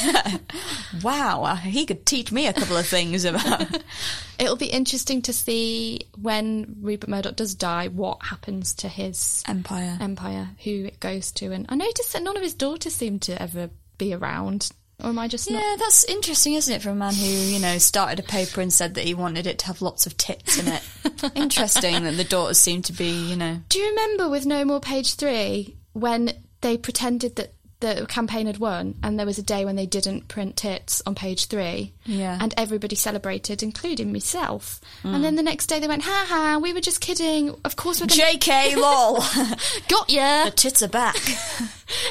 Wow. 1.01 1.43
uh, 1.43 1.55
He 1.55 1.85
could 1.85 2.05
teach 2.05 2.31
me 2.31 2.45
a 2.47 2.53
couple 2.53 2.77
of 2.77 2.85
things 2.85 3.25
about. 3.25 3.65
It'll 4.39 4.55
be 4.55 4.67
interesting 4.67 5.21
to 5.23 5.33
see 5.33 6.01
when 6.19 6.75
Rupert 6.81 7.09
Murdoch 7.09 7.35
does 7.35 7.55
die, 7.55 7.87
what 7.87 8.23
happens 8.23 8.73
to 8.75 8.87
his 8.87 9.43
Empire. 9.47 9.97
empire, 9.99 10.49
who 10.63 10.85
it 10.85 10.99
goes 10.99 11.31
to. 11.33 11.51
And 11.51 11.65
I 11.69 11.75
noticed 11.75 12.13
that 12.13 12.23
none 12.23 12.37
of 12.37 12.43
his 12.43 12.53
daughters 12.53 12.93
seem 12.93 13.19
to 13.19 13.41
ever 13.41 13.69
be 13.97 14.13
around. 14.13 14.69
Or 15.01 15.09
am 15.09 15.19
I 15.19 15.27
just 15.27 15.49
not? 15.49 15.61
Yeah, 15.61 15.75
that's 15.79 16.03
interesting, 16.05 16.53
isn't 16.53 16.73
it, 16.73 16.81
for 16.81 16.89
a 16.89 16.95
man 16.95 17.13
who, 17.13 17.25
you 17.25 17.59
know, 17.59 17.77
started 17.77 18.19
a 18.19 18.23
paper 18.23 18.61
and 18.61 18.71
said 18.71 18.93
that 18.95 19.03
he 19.03 19.13
wanted 19.13 19.47
it 19.47 19.59
to 19.59 19.65
have 19.67 19.81
lots 19.81 20.05
of 20.05 20.15
tits 20.17 20.57
in 20.57 20.67
it. 20.67 20.83
interesting 21.35 22.03
that 22.03 22.15
the 22.15 22.23
daughters 22.23 22.59
seem 22.59 22.81
to 22.83 22.93
be, 22.93 23.09
you 23.09 23.35
know. 23.35 23.59
Do 23.69 23.79
you 23.79 23.89
remember 23.89 24.29
with 24.29 24.45
No 24.45 24.63
More 24.63 24.79
Page 24.79 25.15
Three 25.15 25.75
when 25.93 26.31
they 26.61 26.77
pretended 26.77 27.35
that 27.35 27.53
the 27.83 28.05
campaign 28.07 28.47
had 28.47 28.59
won 28.59 28.95
and 29.03 29.19
there 29.19 29.25
was 29.25 29.37
a 29.37 29.43
day 29.43 29.65
when 29.65 29.75
they 29.75 29.85
didn't 29.85 30.29
print 30.29 30.55
tits 30.55 31.01
on 31.05 31.13
page 31.15 31.47
three? 31.47 31.93
Yeah. 32.05 32.37
And 32.39 32.53
everybody 32.55 32.95
celebrated, 32.95 33.61
including 33.61 34.13
myself. 34.13 34.79
And 35.03 35.17
mm. 35.17 35.21
then 35.21 35.35
the 35.35 35.43
next 35.43 35.67
day 35.67 35.79
they 35.79 35.87
went, 35.87 36.03
ha 36.03 36.25
ha, 36.27 36.59
we 36.61 36.71
were 36.71 36.79
just 36.79 37.01
kidding. 37.01 37.53
Of 37.65 37.75
course 37.75 37.99
we're 37.99 38.07
going 38.07 38.39
JK 38.39 38.77
lol. 38.77 39.15
Got 39.89 40.09
ya! 40.09 40.45
the 40.45 40.51
tits 40.51 40.81
are 40.81 40.87
back. 40.87 41.17
Isn't 41.27 41.67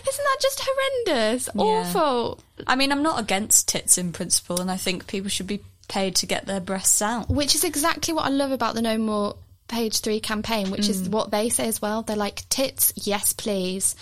that 0.06 0.38
just 0.42 0.62
horrendous? 0.62 1.48
Awful. 1.56 2.40
I 2.66 2.76
mean, 2.76 2.92
I'm 2.92 3.02
not 3.02 3.20
against 3.20 3.68
tits 3.68 3.98
in 3.98 4.12
principle, 4.12 4.60
and 4.60 4.70
I 4.70 4.76
think 4.76 5.06
people 5.06 5.30
should 5.30 5.46
be 5.46 5.60
paid 5.88 6.16
to 6.16 6.26
get 6.26 6.46
their 6.46 6.60
breasts 6.60 7.02
out. 7.02 7.28
Which 7.28 7.54
is 7.54 7.64
exactly 7.64 8.14
what 8.14 8.24
I 8.24 8.30
love 8.30 8.52
about 8.52 8.74
the 8.74 8.82
No 8.82 8.98
More 8.98 9.36
Page 9.68 10.00
3 10.00 10.20
campaign, 10.20 10.70
which 10.70 10.88
is 10.88 11.08
mm. 11.08 11.12
what 11.12 11.30
they 11.30 11.48
say 11.48 11.66
as 11.66 11.80
well. 11.80 12.02
They're 12.02 12.16
like, 12.16 12.48
tits, 12.48 12.92
yes, 12.96 13.32
please. 13.32 13.96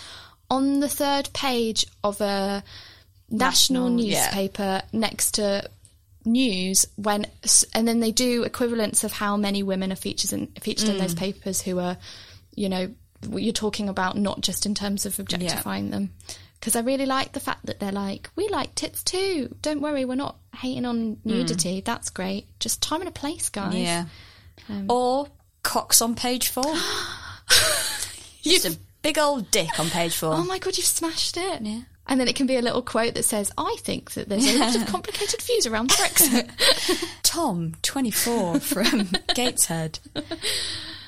On 0.49 0.79
the 0.79 0.89
third 0.89 1.29
page 1.33 1.85
of 2.03 2.19
a 2.21 2.63
national, 3.29 3.89
National, 3.89 4.01
yeah. 4.01 4.25
newspaper 4.25 4.81
next 4.91 5.35
to 5.35 5.69
news 6.25 6.85
when 6.97 7.25
and 7.73 7.87
then 7.87 7.99
they 7.99 8.11
do 8.11 8.43
equivalents 8.43 9.03
of 9.03 9.11
how 9.11 9.37
many 9.37 9.63
women 9.63 9.91
are 9.91 9.95
featured 9.95 10.33
in 10.33 10.47
featured 10.59 10.89
in 10.89 10.97
mm. 10.97 10.99
those 10.99 11.15
papers 11.15 11.61
who 11.61 11.79
are 11.79 11.97
you 12.53 12.69
know 12.69 12.91
you're 13.31 13.53
talking 13.53 13.89
about 13.89 14.15
not 14.15 14.41
just 14.41 14.67
in 14.67 14.75
terms 14.75 15.05
of 15.05 15.17
objectifying 15.19 15.89
them 15.89 16.11
because 16.61 16.75
I 16.75 16.81
really 16.81 17.07
like 17.07 17.33
the 17.33 17.39
fact 17.39 17.65
that 17.65 17.79
they're 17.79 17.91
like 17.91 18.29
we 18.35 18.47
like 18.47 18.75
tits 18.75 19.03
too. 19.03 19.53
Don't 19.63 19.81
worry 19.81 20.05
we're 20.05 20.15
not 20.15 20.37
hating 20.55 20.85
on 20.85 21.15
mm. 21.15 21.17
nudity. 21.25 21.81
That's 21.81 22.11
great. 22.11 22.47
Just 22.59 22.81
time 22.81 23.01
and 23.01 23.09
a 23.09 23.11
place 23.11 23.49
guys. 23.49 23.73
Yeah. 23.75 24.05
Um, 24.69 24.85
or 24.89 25.27
cocks 25.63 26.01
on 26.01 26.15
page 26.15 26.49
four. 26.49 26.63
Just 28.43 28.65
a 28.65 28.77
big 29.01 29.17
old 29.17 29.49
dick 29.49 29.79
on 29.79 29.89
page 29.89 30.15
four. 30.15 30.33
oh 30.33 30.43
my 30.43 30.59
god 30.59 30.77
you've 30.77 30.85
smashed 30.85 31.35
it. 31.35 31.61
Yeah. 31.63 31.81
And 32.07 32.19
then 32.19 32.27
it 32.27 32.35
can 32.35 32.45
be 32.45 32.57
a 32.57 32.61
little 32.61 32.81
quote 32.81 33.15
that 33.15 33.23
says 33.23 33.51
I 33.57 33.75
think 33.79 34.11
that 34.11 34.29
there's 34.29 34.47
a 34.47 34.59
lot 34.59 34.75
of 34.75 34.85
complicated 34.87 35.41
views 35.41 35.65
around 35.65 35.89
Brexit. 35.89 36.49
Tom, 37.23 37.73
24, 37.81 38.59
from 38.59 39.09
Gateshead, 39.33 39.99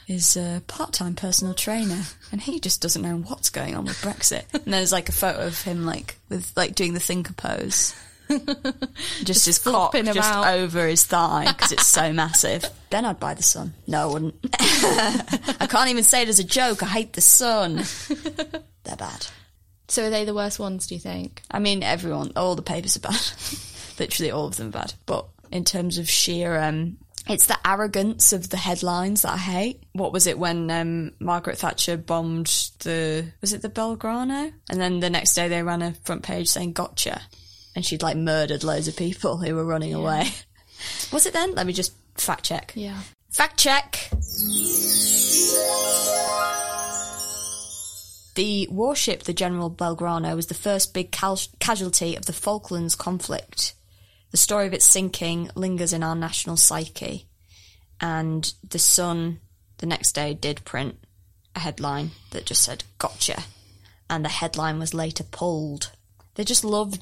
is 0.08 0.36
a 0.38 0.62
part-time 0.68 1.16
personal 1.16 1.54
trainer, 1.54 2.04
and 2.32 2.42
he 2.42 2.60
just 2.60 2.82
doesn't 2.82 3.02
know 3.02 3.18
what's 3.18 3.50
going 3.50 3.76
on 3.76 3.86
with 3.86 4.02
Brexit. 4.02 4.44
And 4.54 4.74
there's 4.74 4.92
like 4.92 5.10
a 5.10 5.14
photo 5.14 5.48
of 5.48 5.62
him, 5.62 5.86
like 5.86 6.18
with 6.30 6.52
like 6.56 6.76
doing 6.76 6.94
the 6.94 7.00
thinker 7.00 7.34
pose, 7.34 7.96
just, 9.24 9.46
his 9.46 9.60
cock 9.60 9.94
just 9.94 10.12
about. 10.12 10.48
over 10.56 10.88
his 10.88 11.06
thigh 11.06 11.46
because 11.48 11.72
it's 11.72 11.88
so 11.88 12.14
massive. 12.14 12.66
Then 12.94 13.06
I'd 13.06 13.20
buy 13.20 13.34
the 13.34 13.42
Sun. 13.42 13.74
No, 13.88 14.04
I 14.04 14.06
wouldn't. 14.14 14.36
I 14.54 15.68
can't 15.68 15.90
even 15.90 16.04
say 16.04 16.22
it 16.22 16.30
as 16.30 16.38
a 16.38 16.44
joke. 16.44 16.84
I 16.84 16.86
hate 16.86 17.14
the 17.14 17.22
Sun. 17.22 17.78
They're 18.84 18.96
bad. 18.96 19.26
so 19.88 20.06
are 20.06 20.10
they 20.12 20.26
the 20.26 20.36
worst 20.36 20.60
ones 20.60 20.86
do 20.86 20.94
you 20.94 21.02
think 21.02 21.42
I 21.50 21.58
mean, 21.58 21.82
everyone, 21.82 22.34
all 22.36 22.56
the 22.56 22.62
papers 22.62 22.96
are 22.96 23.00
bad. 23.00 23.20
Literally 24.00 24.30
all 24.30 24.46
of 24.46 24.58
them 24.58 24.68
are 24.68 24.72
bad. 24.72 24.94
But 25.08 25.26
in 25.52 25.64
terms 25.64 25.98
of 25.98 26.08
sheer, 26.08 26.60
um, 26.60 26.98
it's 27.28 27.46
the 27.46 27.58
arrogance 27.66 28.34
of 28.34 28.50
the 28.50 28.58
headlines 28.58 29.22
that 29.22 29.34
I 29.34 29.38
hate. 29.38 29.84
What 29.94 30.12
was 30.12 30.28
it 30.28 30.38
when 30.38 30.70
um, 30.70 31.12
Margaret 31.20 31.58
Thatcher 31.58 31.96
bombed 31.96 32.48
the, 32.80 33.32
was 33.40 33.54
it 33.54 33.62
the 33.62 33.70
Belgrano? 33.70 34.52
And 34.70 34.82
then 34.82 35.00
the 35.00 35.10
next 35.10 35.34
day 35.34 35.48
they 35.48 35.64
ran 35.64 35.82
a 35.82 35.94
front 36.04 36.24
page 36.24 36.50
saying, 36.50 36.74
gotcha. 36.74 37.22
And 37.76 37.86
she'd 37.86 38.04
like 38.04 38.18
murdered 38.18 38.64
loads 38.64 38.88
of 38.88 38.98
people 38.98 39.38
who 39.38 39.56
were 39.56 39.66
running 39.66 39.94
away. 39.94 40.30
Was 41.12 41.26
it 41.26 41.34
then? 41.34 41.56
Let 41.56 41.66
me 41.66 41.74
just 41.74 41.94
fact 42.16 42.44
check. 42.44 42.74
Yeah. 42.76 43.00
Fact 43.30 43.58
check. 43.58 44.10
The 48.36 48.68
warship, 48.70 49.24
the 49.24 49.34
General 49.34 49.72
Belgrano, 49.72 50.36
was 50.36 50.48
the 50.48 50.54
first 50.54 50.94
big 50.94 51.12
cal- 51.12 51.40
casualty 51.60 52.16
of 52.16 52.26
the 52.26 52.34
Falklands 52.34 52.96
conflict. 52.96 53.76
The 54.34 54.38
story 54.38 54.68
of 54.68 54.74
its 54.74 54.84
sinking 54.86 55.52
lingers 55.56 55.94
in 55.94 56.04
our 56.04 56.16
national 56.16 56.58
psyche. 56.58 57.28
And 58.02 58.52
The 58.68 58.80
Sun, 58.80 59.40
the 59.78 59.86
next 59.86 60.14
day, 60.14 60.34
did 60.34 60.66
print 60.66 60.98
a 61.56 61.60
headline 61.60 62.12
that 62.32 62.46
just 62.46 62.64
said, 62.64 62.84
Gotcha. 62.98 63.44
And 64.10 64.26
the 64.26 64.30
headline 64.30 64.80
was 64.80 64.94
later 64.94 65.24
pulled. 65.24 65.92
They 66.36 66.44
just 66.44 66.66
love 66.66 66.96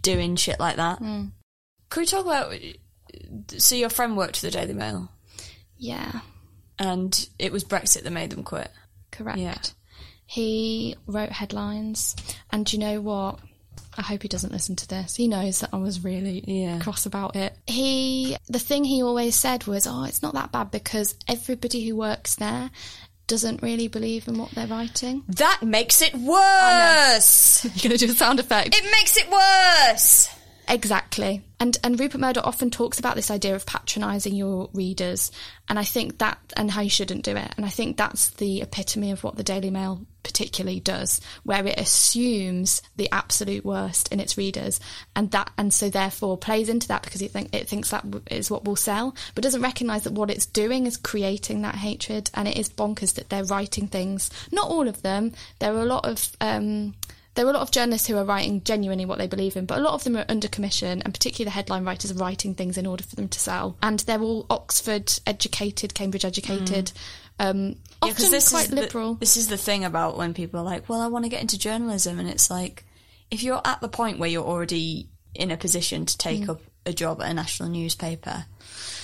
doing 0.00 0.36
shit 0.36 0.60
like 0.60 0.76
that. 0.76 0.98
Hmm. 0.98 1.24
Can 1.90 2.00
we 2.02 2.06
talk 2.06 2.24
about. 2.24 2.54
So, 3.58 3.74
your 3.74 3.88
friend 3.90 4.16
worked 4.16 4.36
for 4.38 4.46
the 4.46 4.52
Daily 4.52 4.72
Mail, 4.74 5.10
Yeah. 5.78 6.20
and 6.78 7.28
it 7.38 7.50
was 7.52 7.64
Brexit 7.64 8.02
that 8.04 8.12
made 8.12 8.30
them 8.30 8.44
quit. 8.44 8.70
Correct. 9.10 9.38
Yeah. 9.38 9.58
He 10.26 10.96
wrote 11.06 11.30
headlines, 11.32 12.14
and 12.50 12.64
do 12.66 12.76
you 12.76 12.80
know 12.80 13.00
what? 13.00 13.40
I 13.98 14.02
hope 14.02 14.22
he 14.22 14.28
doesn't 14.28 14.52
listen 14.52 14.76
to 14.76 14.88
this. 14.88 15.16
He 15.16 15.26
knows 15.28 15.60
that 15.60 15.70
I 15.72 15.76
was 15.76 16.04
really 16.04 16.44
Yeah. 16.46 16.78
cross 16.80 17.06
about 17.06 17.34
it. 17.36 17.56
He, 17.66 18.36
the 18.48 18.58
thing 18.58 18.84
he 18.84 19.02
always 19.02 19.34
said 19.34 19.66
was, 19.66 19.86
"Oh, 19.86 20.04
it's 20.04 20.22
not 20.22 20.34
that 20.34 20.52
bad 20.52 20.70
because 20.70 21.14
everybody 21.28 21.86
who 21.88 21.96
works 21.96 22.34
there 22.36 22.70
doesn't 23.26 23.62
really 23.62 23.88
believe 23.88 24.28
in 24.28 24.38
what 24.38 24.50
they're 24.52 24.66
writing." 24.66 25.22
That 25.28 25.60
makes 25.62 26.02
it 26.02 26.14
worse. 26.14 27.64
You're 27.74 27.82
gonna 27.82 27.98
do 27.98 28.10
a 28.10 28.14
sound 28.14 28.40
effect. 28.40 28.74
It 28.76 28.84
makes 28.84 29.16
it 29.16 29.28
worse. 29.30 30.28
Exactly. 30.68 31.42
And 31.60 31.78
and 31.84 31.98
Rupert 31.98 32.20
Murdoch 32.20 32.46
often 32.46 32.70
talks 32.70 32.98
about 32.98 33.14
this 33.14 33.30
idea 33.30 33.54
of 33.54 33.66
patronising 33.66 34.34
your 34.34 34.68
readers, 34.72 35.30
and 35.68 35.78
I 35.78 35.84
think 35.84 36.18
that 36.18 36.38
and 36.56 36.70
how 36.70 36.80
you 36.80 36.90
shouldn't 36.90 37.24
do 37.24 37.36
it. 37.36 37.52
And 37.56 37.64
I 37.64 37.68
think 37.68 37.96
that's 37.96 38.30
the 38.30 38.62
epitome 38.62 39.12
of 39.12 39.22
what 39.22 39.36
the 39.36 39.44
Daily 39.44 39.70
Mail 39.70 40.04
particularly 40.24 40.80
does, 40.80 41.20
where 41.44 41.64
it 41.64 41.78
assumes 41.78 42.82
the 42.96 43.08
absolute 43.12 43.64
worst 43.64 44.12
in 44.12 44.18
its 44.18 44.36
readers, 44.36 44.80
and 45.14 45.30
that 45.30 45.50
and 45.56 45.72
so 45.72 45.88
therefore 45.88 46.36
plays 46.36 46.68
into 46.68 46.88
that 46.88 47.02
because 47.02 47.22
it 47.22 47.30
think 47.30 47.54
it 47.54 47.68
thinks 47.68 47.90
that 47.90 48.04
is 48.28 48.50
what 48.50 48.64
will 48.64 48.76
sell, 48.76 49.14
but 49.36 49.44
doesn't 49.44 49.62
recognise 49.62 50.02
that 50.02 50.14
what 50.14 50.30
it's 50.30 50.46
doing 50.46 50.84
is 50.86 50.96
creating 50.96 51.62
that 51.62 51.76
hatred, 51.76 52.28
and 52.34 52.48
it 52.48 52.56
is 52.56 52.68
bonkers 52.68 53.14
that 53.14 53.30
they're 53.30 53.44
writing 53.44 53.86
things. 53.86 54.30
Not 54.50 54.68
all 54.68 54.88
of 54.88 55.02
them. 55.02 55.32
There 55.60 55.74
are 55.74 55.82
a 55.82 55.86
lot 55.86 56.04
of. 56.04 56.36
Um, 56.40 56.94
there 57.36 57.46
are 57.46 57.50
a 57.50 57.52
lot 57.52 57.62
of 57.62 57.70
journalists 57.70 58.08
who 58.08 58.16
are 58.16 58.24
writing 58.24 58.64
genuinely 58.64 59.04
what 59.04 59.18
they 59.18 59.26
believe 59.28 59.56
in, 59.56 59.66
but 59.66 59.78
a 59.78 59.80
lot 59.82 59.94
of 59.94 60.02
them 60.04 60.16
are 60.16 60.24
under 60.28 60.48
commission, 60.48 61.02
and 61.02 61.14
particularly 61.14 61.44
the 61.44 61.50
headline 61.52 61.84
writers 61.84 62.10
are 62.10 62.14
writing 62.14 62.54
things 62.54 62.76
in 62.76 62.86
order 62.86 63.04
for 63.04 63.14
them 63.14 63.28
to 63.28 63.38
sell. 63.38 63.76
And 63.82 64.00
they're 64.00 64.20
all 64.20 64.46
Oxford 64.50 65.12
educated, 65.26 65.94
Cambridge 65.94 66.24
educated, 66.24 66.90
um, 67.38 67.76
Yeah, 68.04 68.12
this 68.14 68.48
quite 68.50 68.64
is 68.64 68.70
the- 68.70 68.76
liberal. 68.76 69.14
this 69.14 69.36
is 69.36 69.48
the 69.48 69.56
thing 69.58 69.84
about 69.84 70.16
when 70.16 70.34
people 70.34 70.58
are 70.58 70.64
like, 70.64 70.88
"Well, 70.88 71.00
I 71.00 71.06
want 71.08 71.24
to 71.24 71.28
get 71.28 71.42
into 71.42 71.58
journalism," 71.58 72.18
and 72.18 72.28
it's 72.28 72.50
like, 72.50 72.84
if 73.30 73.42
you're 73.42 73.60
at 73.64 73.80
the 73.80 73.88
point 73.88 74.18
where 74.18 74.28
you're 74.28 74.44
already 74.44 75.08
in 75.34 75.50
a 75.50 75.56
position 75.56 76.06
to 76.06 76.16
take 76.16 76.42
Mm. 76.44 76.48
up 76.50 76.60
a 76.86 76.92
job 76.92 77.20
at 77.20 77.30
a 77.30 77.34
national 77.34 77.68
newspaper, 77.68 78.46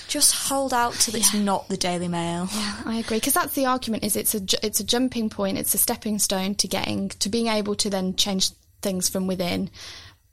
just 0.07 0.33
hold 0.33 0.73
out 0.73 0.93
till 0.93 1.15
it's 1.15 1.33
not 1.33 1.67
the 1.69 1.77
Daily 1.77 2.07
Mail. 2.07 2.47
Yeah, 2.53 2.75
I 2.85 2.95
agree 2.97 3.17
because 3.17 3.33
that's 3.33 3.53
the 3.55 3.65
argument. 3.65 4.03
Is 4.03 4.15
it's 4.15 4.35
a 4.35 4.41
it's 4.63 4.79
a 4.79 4.83
jumping 4.83 5.29
point, 5.29 5.57
it's 5.57 5.73
a 5.73 5.77
stepping 5.77 6.19
stone 6.19 6.55
to 6.55 6.67
getting 6.67 7.09
to 7.09 7.29
being 7.29 7.47
able 7.47 7.75
to 7.75 7.89
then 7.89 8.15
change 8.15 8.51
things 8.81 9.09
from 9.09 9.27
within. 9.27 9.69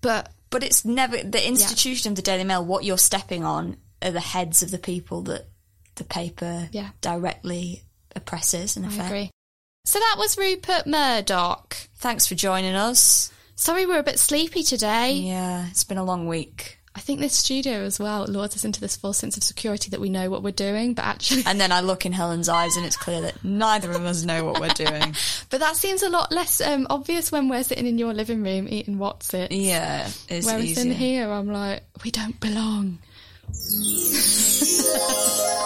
But 0.00 0.32
But 0.50 0.64
it's 0.64 0.84
never 0.84 1.16
the 1.22 1.46
institution 1.46 2.10
of 2.10 2.16
the 2.16 2.22
Daily 2.22 2.44
Mail. 2.44 2.64
What 2.64 2.84
you're 2.84 2.98
stepping 2.98 3.44
on 3.44 3.76
are 4.02 4.10
the 4.10 4.20
heads 4.20 4.62
of 4.62 4.70
the 4.70 4.78
people 4.78 5.22
that 5.22 5.48
the 5.96 6.04
paper 6.04 6.68
Yeah. 6.72 6.88
directly 7.00 7.84
oppresses. 8.16 8.76
In 8.76 8.84
I 8.84 8.88
effect, 8.88 9.06
agree. 9.08 9.30
So 9.84 9.98
that 9.98 10.16
was 10.18 10.36
Rupert 10.36 10.86
Murdoch. 10.86 11.76
Thanks 11.96 12.26
for 12.26 12.34
joining 12.34 12.74
us. 12.74 13.30
Sorry, 13.56 13.84
we're 13.86 13.98
a 13.98 14.02
bit 14.02 14.18
sleepy 14.18 14.62
today. 14.62 15.12
Yeah, 15.12 15.66
it's 15.68 15.84
been 15.84 15.98
a 15.98 16.04
long 16.04 16.26
week. 16.26 16.79
I 16.92 16.98
think 17.00 17.20
this 17.20 17.34
studio 17.34 17.74
as 17.84 18.00
well 18.00 18.26
lures 18.26 18.56
us 18.56 18.64
into 18.64 18.80
this 18.80 18.96
false 18.96 19.18
sense 19.18 19.36
of 19.36 19.44
security 19.44 19.90
that 19.90 20.00
we 20.00 20.10
know 20.10 20.28
what 20.28 20.42
we're 20.42 20.50
doing, 20.50 20.94
but 20.94 21.04
actually, 21.04 21.44
And 21.46 21.60
then 21.60 21.70
I 21.70 21.80
look 21.80 22.04
in 22.04 22.12
Helen's 22.12 22.48
eyes, 22.48 22.76
and 22.76 22.84
it's 22.84 22.96
clear 22.96 23.20
that 23.20 23.44
neither 23.44 23.92
of 23.92 24.04
us 24.04 24.24
know 24.24 24.44
what 24.44 24.60
we're 24.60 24.68
doing. 24.70 25.14
but 25.50 25.60
that 25.60 25.76
seems 25.76 26.02
a 26.02 26.08
lot 26.08 26.32
less 26.32 26.60
um, 26.60 26.88
obvious 26.90 27.30
when 27.30 27.48
we're 27.48 27.62
sitting 27.62 27.86
in 27.86 27.96
your 27.96 28.12
living 28.12 28.42
room 28.42 28.66
eating 28.68 28.98
what's 28.98 29.32
it. 29.34 29.52
Yeah, 29.52 30.08
it's 30.28 30.46
Whereas 30.46 30.64
easier. 30.64 30.84
in 30.84 30.90
here, 30.90 31.30
I'm 31.30 31.46
like, 31.46 31.84
we 32.02 32.10
don't 32.10 32.38
belong. 32.40 32.98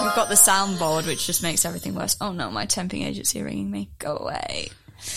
We've 0.02 0.14
got 0.14 0.28
the 0.28 0.34
soundboard, 0.34 1.06
which 1.06 1.26
just 1.26 1.42
makes 1.42 1.64
everything 1.64 1.94
worse. 1.94 2.16
Oh 2.20 2.32
no, 2.32 2.50
my 2.50 2.66
temping 2.66 3.04
agency 3.04 3.40
are 3.40 3.44
ringing 3.44 3.70
me. 3.70 3.88
Go 3.98 4.16
away. 4.16 4.68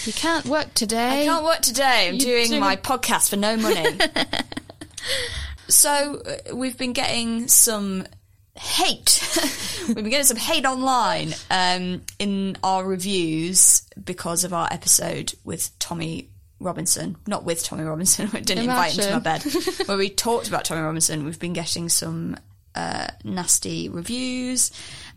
You 0.05 0.13
can't 0.13 0.45
work 0.45 0.73
today. 0.73 1.23
I 1.23 1.25
can't 1.25 1.45
work 1.45 1.61
today. 1.61 2.09
I'm 2.09 2.15
You 2.15 2.19
doing 2.19 2.59
my 2.59 2.75
podcast 2.75 3.29
for 3.29 3.37
no 3.37 3.55
money. 3.57 3.97
so 5.67 6.21
uh, 6.25 6.55
we've 6.55 6.77
been 6.77 6.93
getting 6.93 7.47
some 7.47 8.05
hate. 8.55 9.21
we've 9.87 9.95
been 9.95 10.09
getting 10.09 10.23
some 10.25 10.37
hate 10.37 10.65
online 10.65 11.33
um, 11.51 12.01
in 12.19 12.57
our 12.63 12.83
reviews 12.85 13.87
because 14.03 14.43
of 14.43 14.53
our 14.53 14.67
episode 14.71 15.33
with 15.43 15.77
Tommy 15.79 16.29
Robinson. 16.59 17.17
Not 17.27 17.43
with 17.43 17.63
Tommy 17.63 17.83
Robinson. 17.83 18.29
We 18.33 18.41
didn't 18.41 18.63
invite 18.65 18.93
him 18.97 19.03
to 19.05 19.11
my 19.13 19.19
bed. 19.19 19.43
Where 19.85 19.97
we 19.97 20.09
talked 20.09 20.47
about 20.47 20.65
Tommy 20.65 20.81
Robinson. 20.81 21.23
We've 21.25 21.39
been 21.39 21.53
getting 21.53 21.87
some 21.89 22.35
uh, 22.73 23.07
nasty 23.23 23.89
reviews. 23.89 24.71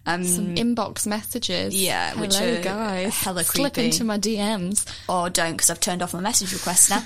Um, 0.07 0.25
Some 0.25 0.55
inbox 0.55 1.07
messages. 1.07 1.75
Yeah, 1.75 2.19
which 2.19 2.35
Hello, 2.37 2.59
are 2.59 2.63
guys. 2.63 3.15
hella 3.19 3.45
Slip 3.45 3.75
creepy. 3.75 3.85
into 3.89 4.03
my 4.05 4.17
DMs. 4.19 4.87
or 5.11 5.29
don't 5.29 5.53
because 5.53 5.69
I've 5.69 5.79
turned 5.79 6.01
off 6.03 6.15
my 6.15 6.21
message 6.21 6.55
requests 6.55 6.89
now. 6.89 7.03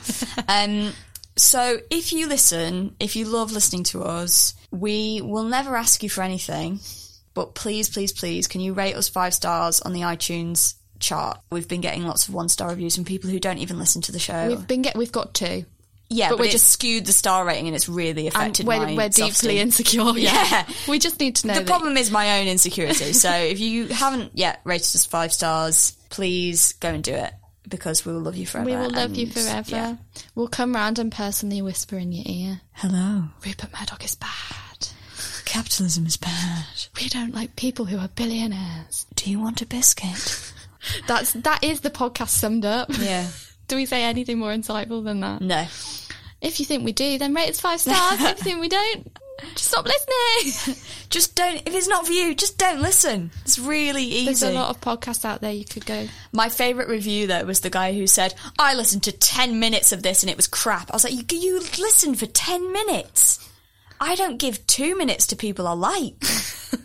um, 0.49 0.93
so 1.37 1.79
if 1.91 2.13
you 2.13 2.29
listen, 2.29 2.95
if 3.01 3.17
you 3.17 3.25
love 3.27 3.53
listening 3.53 3.85
to 3.85 4.03
us, 4.03 4.55
we 4.71 5.21
will 5.23 5.45
never 5.45 5.77
ask 5.77 6.03
you 6.03 6.09
for 6.11 6.23
anything, 6.23 6.81
but 7.35 7.55
please, 7.55 7.89
please, 7.89 8.13
please, 8.13 8.47
can 8.47 8.61
you 8.61 8.73
rate 8.75 8.95
us 8.95 9.09
five 9.09 9.35
stars 9.35 9.81
on 9.81 9.93
the 9.93 10.01
iTunes 10.03 10.75
chart? 11.01 11.39
We've 11.51 11.67
been 11.69 11.81
getting 11.81 12.05
lots 12.07 12.29
of 12.29 12.35
one 12.35 12.49
star 12.49 12.71
reviews 12.71 12.95
from 12.95 13.05
people 13.05 13.31
who 13.31 13.41
don't 13.41 13.59
even 13.59 13.79
listen 13.79 14.03
to 14.03 14.13
the 14.13 14.19
show. 14.19 14.49
We've 14.49 14.67
been 14.67 14.83
get. 14.83 14.97
We've 14.97 15.11
got 15.13 15.35
two. 15.35 15.65
yeah, 16.09 16.29
but 16.29 16.37
but, 16.37 16.45
we're 16.47 16.51
just- 16.53 16.69
skewed 16.69 17.07
the 17.07 17.13
star 17.13 17.45
rating 17.45 17.67
and 17.67 17.75
it's 17.75 17.89
really 17.89 18.27
And 18.29 18.37
affected 18.37 18.67
we're, 18.67 18.79
my 18.79 18.95
we're 18.95 19.09
deeply 19.09 19.11
self-esteem. 19.31 19.59
insecure. 19.59 20.13
Yeah. 20.19 20.67
we 20.89 20.99
just 21.01 21.19
need 21.19 21.37
to 21.37 21.49
know 21.49 21.55
The 21.55 21.61
that- 21.61 21.67
problem 21.67 21.97
is 21.97 22.11
my 22.13 22.41
own 22.41 22.47
insecurity. 22.47 23.13
so 23.13 23.31
if 23.33 23.59
you 23.59 23.89
haven't 23.89 24.33
yet 24.35 24.61
rated 24.65 24.95
us 24.95 25.05
five 25.07 25.33
stars, 25.33 25.97
please 26.11 26.75
go 26.75 26.91
and 26.91 27.03
do 27.03 27.15
it 27.15 27.33
because 27.69 28.05
we 28.05 28.13
will 28.13 28.21
love 28.21 28.37
you 28.37 28.47
forever. 28.47 28.67
We 28.71 28.77
will 28.77 28.91
love 28.91 29.15
you 29.15 29.27
forever. 29.27 29.71
yeah. 29.71 29.97
We'll 30.35 30.49
come 30.49 30.75
round 30.75 30.99
and 30.99 31.11
personally 31.11 31.63
whisper 31.63 31.97
in 31.97 32.13
your 32.13 32.25
ear. 32.27 32.61
Hello. 32.73 33.25
Rupert 33.45 33.71
Murdoch 33.79 34.05
is 34.05 34.15
bad. 34.15 34.89
Capitalism 35.45 36.07
is 36.07 36.17
bad. 36.17 36.65
We 37.01 37.09
don't 37.09 37.35
like 37.35 37.57
people 37.57 37.85
who 37.85 37.99
are 37.99 38.09
billionaires. 38.09 39.07
Do 39.15 39.31
you 39.31 39.39
want 39.41 39.63
a 39.63 39.67
biscuit? 39.67 40.53
That's 41.07 41.33
that 41.33 41.63
is 41.65 41.81
the 41.81 41.91
podcast 41.91 42.29
summed 42.29 42.65
up. 42.65 42.89
Yeah. 42.99 43.29
Do 43.69 43.77
we 43.77 43.87
say 43.87 44.03
anything 44.03 44.39
more 44.39 44.53
insightful 44.53 45.03
than 45.05 45.21
that? 45.21 45.41
No. 45.41 45.67
If 46.43 46.61
you 46.61 46.67
think 46.67 46.85
we 46.85 46.93
do, 46.93 47.17
then 47.17 47.33
rate 47.33 47.49
us 47.49 47.61
five 47.61 47.81
stars. 47.81 48.21
if 48.21 48.39
you 48.39 48.45
think 48.45 48.61
we 48.61 48.69
don't, 48.69 49.19
just 49.55 49.69
stop 49.71 49.87
listening. 49.87 50.77
Just 51.11 51.35
don't. 51.35 51.57
If 51.67 51.75
it's 51.75 51.89
not 51.89 52.07
for 52.07 52.13
you, 52.13 52.35
just 52.35 52.59
don't 52.59 52.81
listen. 52.81 53.31
It's 53.43 53.59
really 53.59 54.05
easy. 54.05 54.25
There's 54.27 54.43
a 54.43 54.53
lot 54.53 54.71
of 54.71 54.81
podcasts 54.81 55.25
out 55.25 55.41
there 55.41 55.53
you 55.53 55.65
could 55.65 55.87
go. 55.87 56.07
My 56.33 56.49
favourite 56.49 56.89
review 56.89 57.27
though 57.27 57.45
was 57.45 57.61
the 57.61 57.71
guy 57.71 57.93
who 57.93 58.07
said, 58.07 58.35
"I 58.59 58.75
listened 58.75 59.05
to 59.05 59.13
ten 59.13 59.61
minutes 59.61 59.93
of 59.93 60.03
this 60.03 60.23
and 60.23 60.31
it 60.31 60.37
was 60.37 60.47
crap." 60.47 60.91
I 60.91 60.97
was 60.97 61.05
like, 61.05 61.15
"You, 61.15 61.39
you 61.39 61.61
listened 61.79 62.19
for 62.19 62.27
ten 62.27 62.73
minutes? 62.73 63.41
I 64.01 64.17
don't 64.17 64.39
give 64.39 64.67
two 64.67 64.97
minutes 64.97 65.29
to 65.29 65.37
people 65.37 65.67
I 65.67 65.73
like. 65.73 66.15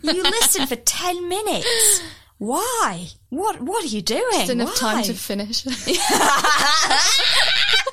you 0.02 0.22
listen 0.22 0.66
for 0.66 0.76
ten 0.76 1.28
minutes. 1.28 2.02
Why? 2.38 3.08
What? 3.28 3.60
What 3.60 3.84
are 3.84 3.88
you 3.88 4.00
doing? 4.00 4.24
Just 4.32 4.50
enough 4.50 4.76
time 4.76 5.02
to 5.04 5.12
finish. 5.12 5.64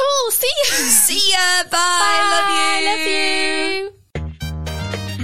cool. 0.00 0.30
See 0.30 0.54
you. 0.58 0.64
See 1.06 1.32
ya. 1.32 1.64
Bye. 1.70 2.20
Love 2.34 2.50
you. 2.56 2.74
Love 2.90 3.06
you. 3.06 3.90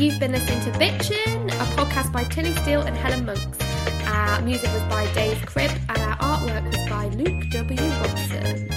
You've 0.02 0.20
been 0.20 0.32
listening 0.32 0.60
to 0.60 0.70
Bitchin', 0.78 1.46
a 1.46 1.64
podcast 1.76 2.12
by 2.12 2.24
Tilly 2.24 2.53
Steele 2.57 2.82
and 2.82 2.96
Helen 2.96 3.24
Monks. 3.24 3.59
Our 4.07 4.42
music 4.42 4.70
was 4.72 4.82
by 4.82 5.11
Dave 5.14 5.44
Cribb 5.46 5.70
and 5.88 5.98
our 5.98 6.16
artwork 6.18 6.64
was 6.66 6.90
by 6.90 7.07
Luke 7.16 7.44
W. 7.51 7.80
Robson. 7.80 8.76